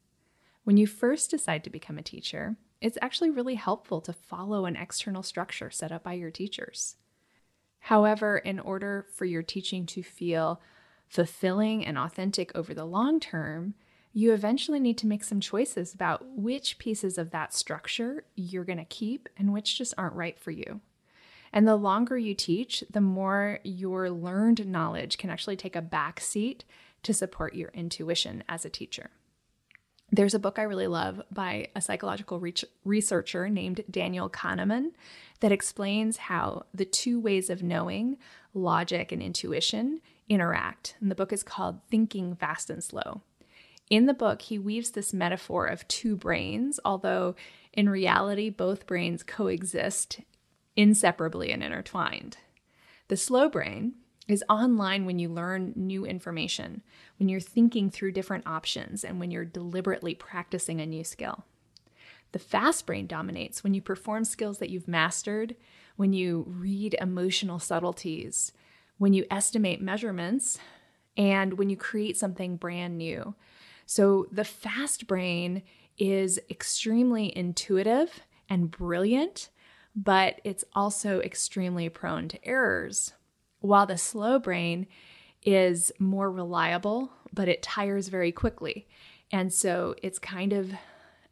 When 0.65 0.77
you 0.77 0.87
first 0.87 1.31
decide 1.31 1.65
to 1.65 1.71
become 1.71 1.99
a 1.99 2.03
teacher, 2.03 2.57
it's 2.81 2.99
actually 3.01 3.31
really 3.31 3.57
helpful 3.57 4.01
to 4.03 4.13
follow 4.13 4.67
an 4.67 4.77
external 4.77 5.23
structure 5.23 5.71
set 5.71 5.91
up 5.91 6.05
by 6.05 6.13
your 6.13 6.31
teachers. 6.31 6.97
However, 7.81 8.39
in 8.39 8.61
order 8.61 9.07
for 9.15 9.25
your 9.25 9.43
teaching 9.43 9.87
to 9.87 10.03
feel 10.03 10.61
fulfilling 11.09 11.85
and 11.85 11.99
authentic 11.99 12.53
over 12.55 12.73
the 12.73 12.85
long 12.85 13.19
term, 13.19 13.75
you 14.13 14.33
eventually 14.33 14.79
need 14.79 14.99
to 14.99 15.07
make 15.07 15.25
some 15.25 15.41
choices 15.41 15.95
about 15.95 16.25
which 16.37 16.79
pieces 16.79 17.19
of 17.19 17.31
that 17.31 17.55
structure 17.55 18.25
you're 18.35 18.65
going 18.65 18.79
to 18.79 18.85
keep 18.85 19.29
and 19.37 19.53
which 19.53 19.79
just 19.79 19.95
aren't 19.97 20.15
right 20.15 20.39
for 20.39 20.51
you. 20.51 20.81
And 21.53 21.67
the 21.67 21.77
longer 21.77 22.17
you 22.17 22.35
teach, 22.35 22.85
the 22.91 23.01
more 23.01 23.59
your 23.63 24.11
learned 24.11 24.67
knowledge 24.67 25.19
can 25.19 25.31
actually 25.31 25.57
take 25.57 25.77
a 25.77 25.83
back 25.83 26.21
seat 26.21 26.65
to 27.03 27.15
support 27.15 27.55
your 27.55 27.71
intuition 27.71 28.45
as 28.49 28.65
a 28.65 28.71
teacher. 28.71 29.11
There's 30.15 30.35
a 30.35 30.39
book 30.39 30.59
I 30.59 30.63
really 30.63 30.87
love 30.87 31.23
by 31.31 31.69
a 31.75 31.81
psychological 31.81 32.39
re- 32.39 32.55
researcher 32.85 33.49
named 33.49 33.83
Daniel 33.91 34.29
Kahneman 34.29 34.91
that 35.41 35.53
explains 35.53 36.19
how 36.19 36.67
the 36.75 36.85
two 36.85 37.19
ways 37.19 37.49
of 37.49 37.63
knowing, 37.63 38.19
logic 38.53 39.11
and 39.11 39.23
intuition, 39.23 40.03
interact. 40.29 40.97
And 41.01 41.11
the 41.11 41.15
book 41.15 41.33
is 41.33 41.43
called 41.43 41.81
Thinking 41.91 42.37
Fast 42.37 42.69
and 42.69 42.85
Slow. 42.85 43.23
In 43.89 44.07
the 44.07 44.15
book, 44.15 44.43
he 44.43 44.59
weaves 44.59 44.91
this 44.91 45.15
metaphor 45.15 45.67
of 45.67 45.89
two 45.89 46.15
brains, 46.15 46.79
although 46.85 47.35
in 47.73 47.89
reality, 47.89 48.51
both 48.51 48.87
brains 48.87 49.23
coexist 49.23 50.21
inseparably 50.77 51.51
and 51.51 51.63
intertwined. 51.63 52.37
The 53.09 53.17
slow 53.17 53.49
brain, 53.49 53.95
is 54.29 54.45
online 54.49 55.05
when 55.05 55.19
you 55.19 55.29
learn 55.29 55.73
new 55.75 56.05
information, 56.05 56.83
when 57.19 57.29
you're 57.29 57.41
thinking 57.41 57.91
through 57.91 58.13
different 58.13 58.47
options, 58.47 59.05
and 59.05 59.19
when 59.19 59.31
you're 59.31 59.45
deliberately 59.45 60.15
practicing 60.15 60.81
a 60.81 60.87
new 60.87 61.05
skill. 61.05 61.45
The 62.33 62.39
fast 62.39 62.87
brain 62.87 63.07
dominates 63.07 63.63
when 63.63 63.75
you 63.75 63.83
perform 63.83 64.25
skills 64.25 64.59
that 64.59 64.71
you've 64.71 64.89
mastered, 64.89 65.55
when 65.97 66.13
you 66.13 66.45
read 66.49 66.97
emotional 67.01 67.59
subtleties, 67.59 68.53
when 68.99 69.13
you 69.13 69.27
estimate 69.31 69.83
measurements, 69.83 70.59
and 71.17 71.59
when 71.59 71.69
you 71.69 71.77
create 71.77 72.17
something 72.17 72.57
brand 72.57 72.97
new. 72.97 73.35
So 73.85 74.27
the 74.33 74.45
fast 74.45 75.07
brain 75.07 75.63
is 75.99 76.39
extremely 76.49 77.37
intuitive 77.37 78.21
and 78.49 78.71
brilliant, 78.71 79.51
but 79.95 80.41
it's 80.45 80.65
also 80.73 81.21
extremely 81.21 81.89
prone 81.91 82.29
to 82.29 82.43
errors 82.45 83.13
while 83.63 83.87
the 83.87 83.97
slow 83.97 84.39
brain 84.39 84.87
is 85.43 85.91
more 85.99 86.31
reliable, 86.31 87.11
but 87.33 87.49
it 87.49 87.63
tires 87.63 88.09
very 88.09 88.31
quickly. 88.31 88.87
And 89.33 89.53
so 89.53 89.95
it's 90.03 90.19
kind 90.19 90.53
of, 90.53 90.73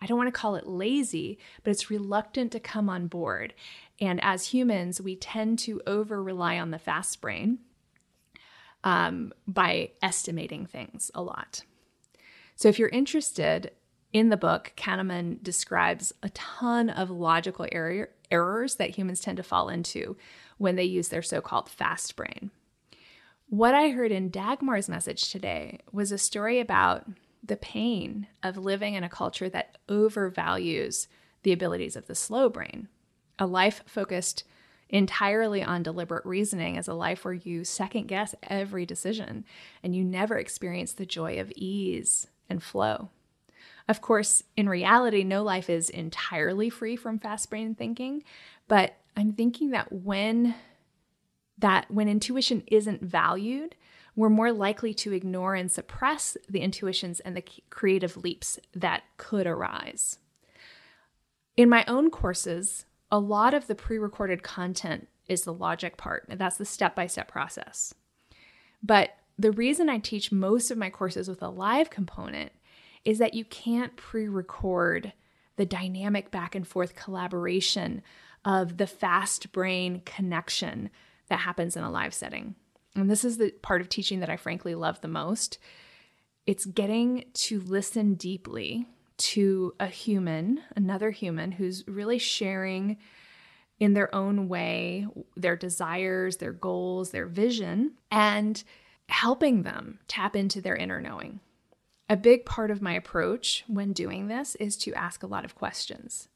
I 0.01 0.07
don't 0.07 0.19
want 0.19 0.29
to 0.29 0.41
call 0.41 0.57
it 0.57 0.67
lazy, 0.67 1.39
but 1.63 1.71
it's 1.71 1.91
reluctant 1.91 2.53
to 2.53 2.61
come 2.61 2.89
on 2.89 3.07
board. 3.07 3.53
And 4.01 4.19
as 4.25 4.47
humans, 4.47 5.01
we 5.01 5.15
tend 5.15 5.59
to 5.61 5.83
over 5.87 6.23
rely 6.23 6.59
on 6.59 6.71
the 6.71 6.79
fast 6.79 7.21
brain 7.21 7.59
um, 8.83 9.33
by 9.47 9.91
estimating 10.03 10.65
things 10.67 11.11
a 11.15 11.23
lot. 11.23 11.63
So 12.57 12.69
if 12.69 12.79
you're 12.79 12.89
interested, 12.89 13.73
in 14.13 14.29
the 14.29 14.37
book, 14.37 14.73
Kahneman 14.77 15.43
describes 15.43 16.13
a 16.23 16.31
ton 16.31 16.91
of 16.91 17.11
logical 17.11 17.67
error, 17.71 18.11
errors 18.31 18.77
that 18.77 18.91
humans 18.91 19.21
tend 19.21 19.37
to 19.37 19.43
fall 19.43 19.69
into 19.69 20.17
when 20.61 20.77
they 20.77 20.85
use 20.85 21.09
their 21.09 21.23
so 21.23 21.41
called 21.41 21.71
fast 21.71 22.15
brain. 22.17 22.51
What 23.49 23.75
I 23.75 23.89
heard 23.89 24.13
in 24.13 24.29
Dagmar's 24.29 24.91
message 24.91 25.33
today 25.33 25.79
was 25.91 26.13
a 26.13 26.19
story 26.19 26.61
about 26.61 27.07
the 27.43 27.57
pain 27.57 28.27
of 28.43 28.59
living 28.59 28.93
in 28.93 29.03
a 29.03 29.09
culture 29.09 29.49
that 29.49 29.79
overvalues 29.89 31.07
the 31.45 31.53
abilities 31.53 31.97
of 31.97 32.07
the 32.09 32.15
slow 32.15 32.51
brain. 32.51 32.89
A 33.39 33.47
life 33.47 33.83
focused 33.87 34.45
entirely 34.91 35.63
on 35.63 35.83
deliberate 35.83 36.27
reasoning 36.27 36.77
is 36.77 36.89
a 36.89 36.95
life 36.95 37.25
where 37.25 37.33
you 37.33 37.65
second 37.65 38.07
guess 38.07 38.35
every 38.43 38.85
decision 38.85 39.47
and 39.83 39.97
you 39.97 40.05
never 40.05 40.37
experience 40.37 40.93
the 40.93 41.07
joy 41.07 41.41
of 41.41 41.51
ease 41.57 42.27
and 42.51 42.63
flow. 42.63 43.09
Of 43.89 44.03
course, 44.03 44.43
in 44.59 44.69
reality, 44.69 45.25
no 45.25 45.43
life 45.43 45.71
is 45.71 45.89
entirely 45.89 46.69
free 46.69 46.97
from 46.97 47.19
fast 47.19 47.49
brain 47.49 47.75
thinking, 47.75 48.25
but 48.69 48.95
I'm 49.17 49.33
thinking 49.33 49.71
that 49.71 49.93
when 49.93 50.55
that 51.59 51.91
when 51.91 52.09
intuition 52.09 52.63
isn't 52.69 53.03
valued, 53.03 53.77
we're 54.17 54.29
more 54.29 54.53
likely 54.53 54.95
to 54.95 55.13
ignore 55.13 55.55
and 55.55 55.71
suppress 55.71 56.37
the 56.49 56.61
intuitions 56.61 57.21
and 57.21 57.37
the 57.37 57.45
creative 57.71 58.17
leaps 58.17 58.59
that 58.75 59.03
could 59.17 59.47
arise. 59.47 60.19
In 61.57 61.69
my 61.69 61.85
own 61.87 62.11
courses, 62.11 62.87
a 63.11 63.19
lot 63.19 63.55
of 63.55 63.67
the 63.67 63.75
pre 63.75 63.99
recorded 63.99 64.43
content 64.43 65.09
is 65.29 65.43
the 65.43 65.53
logic 65.53 65.97
part, 65.97 66.27
and 66.29 66.39
that's 66.39 66.57
the 66.57 66.65
step 66.65 66.95
by 66.95 67.07
step 67.07 67.29
process. 67.29 67.95
But 68.83 69.11
the 69.39 69.53
reason 69.53 69.89
I 69.89 69.99
teach 69.99 70.33
most 70.33 70.71
of 70.71 70.79
my 70.79 70.91
courses 70.91 71.29
with 71.29 71.43
a 71.43 71.49
live 71.49 71.91
component 71.91 72.53
is 73.05 73.19
that 73.19 73.35
you 73.35 73.45
can't 73.45 73.97
pre 73.97 74.29
record 74.29 75.13
the 75.57 75.67
dynamic 75.67 76.31
back 76.31 76.55
and 76.55 76.67
forth 76.67 76.95
collaboration 76.95 78.03
of 78.45 78.77
the 78.77 78.87
fast 78.87 79.53
brain 79.53 80.03
connection 80.05 80.91
that 81.29 81.41
happens 81.41 81.77
in 81.77 81.85
a 81.85 81.91
live 81.91 82.15
setting. 82.15 82.55
And 82.97 83.11
this 83.11 83.25
is 83.25 83.39
the 83.39 83.51
part 83.63 83.81
of 83.81 83.89
teaching 83.89 84.21
that 84.21 84.31
I 84.31 84.37
frankly 84.37 84.75
love 84.75 85.01
the 85.01 85.09
most. 85.09 85.59
It's 86.47 86.65
getting 86.65 87.25
to 87.35 87.61
listen 87.61 88.15
deeply 88.15 88.87
to 89.19 89.75
a 89.79 89.87
human, 89.87 90.61
another 90.75 91.11
human 91.11 91.53
who's 91.53 91.87
really 91.87 92.19
sharing 92.19 92.97
in 93.79 93.95
their 93.95 94.15
own 94.15 94.49
way 94.49 95.07
their 95.37 95.57
desires, 95.57 96.39
their 96.39 96.53
goals, 96.53 97.11
their 97.11 97.27
vision, 97.27 97.93
and 98.11 98.63
helping 99.09 99.63
them 99.63 99.99
tap 100.09 100.35
into 100.35 100.61
their 100.61 100.77
inner 100.77 101.01
knowing. 101.01 101.41
A 102.09 102.17
big 102.17 102.45
part 102.45 102.71
of 102.71 102.83
my 102.83 102.93
approach 102.93 103.65
when 103.69 103.93
doing 103.93 104.29
this 104.29 104.55
is 104.57 104.77
to 104.79 104.95
ask 104.95 105.23
a 105.23 105.29
lot 105.29 105.45
of 105.45 105.55
questions. 105.55 106.29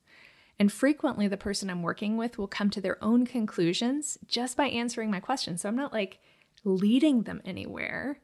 And 0.59 0.73
frequently, 0.73 1.27
the 1.27 1.37
person 1.37 1.69
I'm 1.69 1.83
working 1.83 2.17
with 2.17 2.39
will 2.39 2.47
come 2.47 2.71
to 2.71 2.81
their 2.81 3.03
own 3.03 3.27
conclusions 3.27 4.19
just 4.27 4.57
by 4.57 4.69
answering 4.69 5.11
my 5.11 5.21
questions. 5.21 5.63
So 5.63 5.69
I'm 5.69 5.77
not 5.77 5.93
like 5.93 6.21
leading 6.65 7.23
them 7.23 7.43
anywhere. 7.45 8.21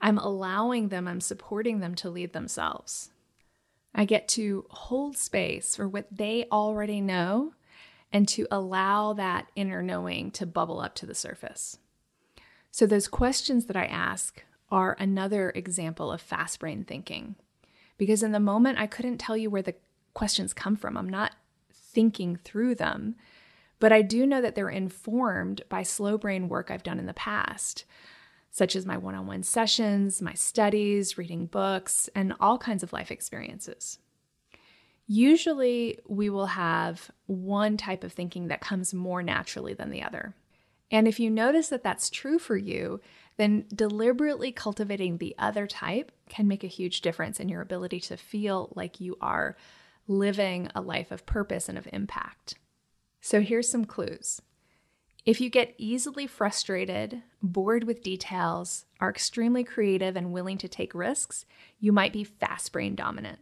I'm 0.00 0.18
allowing 0.18 0.88
them, 0.88 1.06
I'm 1.06 1.20
supporting 1.20 1.80
them 1.80 1.94
to 1.96 2.10
lead 2.10 2.32
themselves. 2.32 3.10
I 3.94 4.04
get 4.04 4.28
to 4.28 4.66
hold 4.70 5.16
space 5.16 5.76
for 5.76 5.88
what 5.88 6.08
they 6.10 6.46
already 6.50 7.00
know 7.00 7.54
and 8.12 8.26
to 8.28 8.46
allow 8.50 9.12
that 9.12 9.50
inner 9.54 9.82
knowing 9.82 10.30
to 10.32 10.46
bubble 10.46 10.80
up 10.80 10.94
to 10.96 11.06
the 11.06 11.14
surface. 11.14 11.78
So, 12.70 12.86
those 12.86 13.06
questions 13.06 13.66
that 13.66 13.76
I 13.76 13.84
ask 13.84 14.42
are 14.70 14.96
another 14.98 15.50
example 15.50 16.10
of 16.10 16.20
fast 16.20 16.58
brain 16.58 16.84
thinking. 16.84 17.36
Because 17.96 18.22
in 18.24 18.32
the 18.32 18.40
moment, 18.40 18.78
I 18.78 18.88
couldn't 18.88 19.18
tell 19.18 19.36
you 19.36 19.48
where 19.48 19.62
the 19.62 19.76
questions 20.12 20.52
come 20.52 20.74
from. 20.74 20.96
I'm 20.96 21.08
not 21.08 21.32
thinking 21.94 22.36
through 22.36 22.74
them, 22.74 23.16
but 23.78 23.92
I 23.92 24.02
do 24.02 24.26
know 24.26 24.40
that 24.40 24.54
they're 24.54 24.68
informed 24.68 25.62
by 25.68 25.82
slow 25.82 26.18
brain 26.18 26.48
work 26.48 26.70
I've 26.70 26.82
done 26.82 26.98
in 26.98 27.06
the 27.06 27.14
past, 27.14 27.84
such 28.50 28.76
as 28.76 28.86
my 28.86 28.96
one 28.96 29.14
on 29.14 29.26
one 29.26 29.42
sessions, 29.42 30.22
my 30.22 30.34
studies, 30.34 31.18
reading 31.18 31.46
books, 31.46 32.08
and 32.14 32.34
all 32.40 32.56
kinds 32.58 32.82
of 32.82 32.92
life 32.92 33.10
experiences. 33.10 33.98
Usually, 35.06 35.98
we 36.06 36.30
will 36.30 36.46
have 36.46 37.10
one 37.26 37.76
type 37.76 38.04
of 38.04 38.12
thinking 38.12 38.48
that 38.48 38.60
comes 38.60 38.94
more 38.94 39.22
naturally 39.22 39.74
than 39.74 39.90
the 39.90 40.02
other. 40.02 40.34
And 40.90 41.08
if 41.08 41.18
you 41.18 41.28
notice 41.28 41.68
that 41.68 41.82
that's 41.82 42.08
true 42.08 42.38
for 42.38 42.56
you, 42.56 43.00
then 43.36 43.66
deliberately 43.74 44.52
cultivating 44.52 45.18
the 45.18 45.34
other 45.38 45.66
type 45.66 46.12
can 46.28 46.46
make 46.46 46.62
a 46.62 46.68
huge 46.68 47.00
difference 47.00 47.40
in 47.40 47.48
your 47.48 47.60
ability 47.60 48.00
to 48.00 48.16
feel 48.16 48.72
like 48.76 49.00
you 49.00 49.16
are 49.20 49.56
living 50.06 50.68
a 50.74 50.80
life 50.80 51.10
of 51.10 51.26
purpose 51.26 51.68
and 51.68 51.78
of 51.78 51.88
impact. 51.92 52.54
So 53.20 53.40
here's 53.40 53.70
some 53.70 53.84
clues. 53.84 54.40
If 55.24 55.40
you 55.40 55.48
get 55.48 55.74
easily 55.78 56.26
frustrated, 56.26 57.22
bored 57.42 57.84
with 57.84 58.02
details, 58.02 58.84
are 59.00 59.08
extremely 59.08 59.64
creative, 59.64 60.16
and 60.16 60.32
willing 60.32 60.58
to 60.58 60.68
take 60.68 60.94
risks, 60.94 61.46
you 61.80 61.92
might 61.92 62.12
be 62.12 62.24
fast 62.24 62.72
brain 62.72 62.94
dominant. 62.94 63.38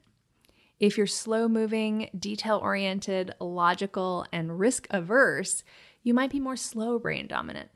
If 0.79 0.97
you're 0.97 1.09
slow 1.09 1.49
moving, 1.49 2.09
detail 2.17 2.59
oriented, 2.63 3.35
logical, 3.41 4.27
and 4.33 4.61
risk 4.61 4.87
averse, 4.91 5.65
you 6.05 6.15
might 6.15 6.31
be 6.31 6.41
more 6.41 6.57
slow 6.57 6.99
brain 6.99 7.27
dominant. 7.27 7.71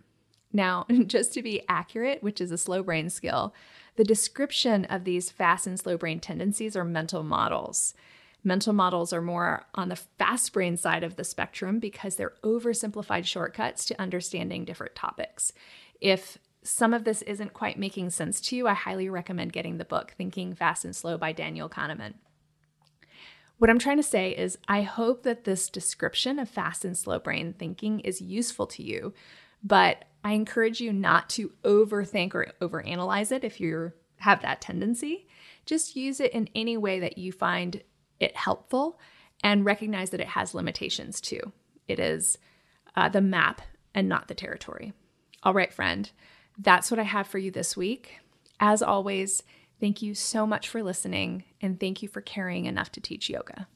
Now, 0.52 0.86
just 1.06 1.32
to 1.34 1.42
be 1.42 1.62
accurate, 1.68 2.22
which 2.22 2.40
is 2.40 2.52
a 2.52 2.58
slow 2.58 2.82
brain 2.82 3.10
skill, 3.10 3.54
the 3.96 4.04
description 4.04 4.84
of 4.86 5.04
these 5.04 5.30
fast 5.30 5.66
and 5.66 5.78
slow 5.78 5.96
brain 5.96 6.20
tendencies 6.20 6.76
are 6.76 6.84
mental 6.84 7.22
models. 7.22 7.94
Mental 8.46 8.72
models 8.72 9.12
are 9.12 9.20
more 9.20 9.66
on 9.74 9.88
the 9.88 9.96
fast 9.96 10.52
brain 10.52 10.76
side 10.76 11.02
of 11.02 11.16
the 11.16 11.24
spectrum 11.24 11.80
because 11.80 12.14
they're 12.14 12.34
oversimplified 12.44 13.24
shortcuts 13.24 13.84
to 13.84 14.00
understanding 14.00 14.64
different 14.64 14.94
topics. 14.94 15.52
If 16.00 16.38
some 16.62 16.94
of 16.94 17.02
this 17.02 17.22
isn't 17.22 17.54
quite 17.54 17.76
making 17.76 18.10
sense 18.10 18.40
to 18.42 18.54
you, 18.54 18.68
I 18.68 18.74
highly 18.74 19.08
recommend 19.08 19.52
getting 19.52 19.78
the 19.78 19.84
book 19.84 20.14
Thinking 20.16 20.54
Fast 20.54 20.84
and 20.84 20.94
Slow 20.94 21.18
by 21.18 21.32
Daniel 21.32 21.68
Kahneman. 21.68 22.14
What 23.58 23.68
I'm 23.68 23.80
trying 23.80 23.96
to 23.96 24.04
say 24.04 24.30
is, 24.30 24.58
I 24.68 24.82
hope 24.82 25.24
that 25.24 25.42
this 25.42 25.68
description 25.68 26.38
of 26.38 26.48
fast 26.48 26.84
and 26.84 26.96
slow 26.96 27.18
brain 27.18 27.52
thinking 27.52 27.98
is 27.98 28.20
useful 28.20 28.68
to 28.68 28.82
you, 28.84 29.12
but 29.64 30.04
I 30.22 30.34
encourage 30.34 30.80
you 30.80 30.92
not 30.92 31.28
to 31.30 31.50
overthink 31.64 32.32
or 32.32 32.52
overanalyze 32.60 33.32
it 33.32 33.42
if 33.42 33.60
you 33.60 33.90
have 34.18 34.40
that 34.42 34.60
tendency. 34.60 35.26
Just 35.64 35.96
use 35.96 36.20
it 36.20 36.32
in 36.32 36.48
any 36.54 36.76
way 36.76 37.00
that 37.00 37.18
you 37.18 37.32
find 37.32 37.82
it 38.20 38.36
helpful 38.36 38.98
and 39.42 39.64
recognize 39.64 40.10
that 40.10 40.20
it 40.20 40.28
has 40.28 40.54
limitations 40.54 41.20
too. 41.20 41.52
It 41.88 41.98
is 41.98 42.38
uh, 42.96 43.08
the 43.08 43.20
map 43.20 43.60
and 43.94 44.08
not 44.08 44.28
the 44.28 44.34
territory. 44.34 44.92
All 45.42 45.54
right, 45.54 45.72
friend, 45.72 46.10
that's 46.58 46.90
what 46.90 47.00
I 47.00 47.04
have 47.04 47.26
for 47.26 47.38
you 47.38 47.50
this 47.50 47.76
week. 47.76 48.18
As 48.58 48.82
always, 48.82 49.42
Thank 49.78 50.00
you 50.00 50.14
so 50.14 50.46
much 50.46 50.68
for 50.68 50.82
listening, 50.82 51.44
and 51.60 51.78
thank 51.78 52.02
you 52.02 52.08
for 52.08 52.22
caring 52.22 52.64
enough 52.64 52.90
to 52.92 53.00
teach 53.00 53.28
yoga. 53.28 53.68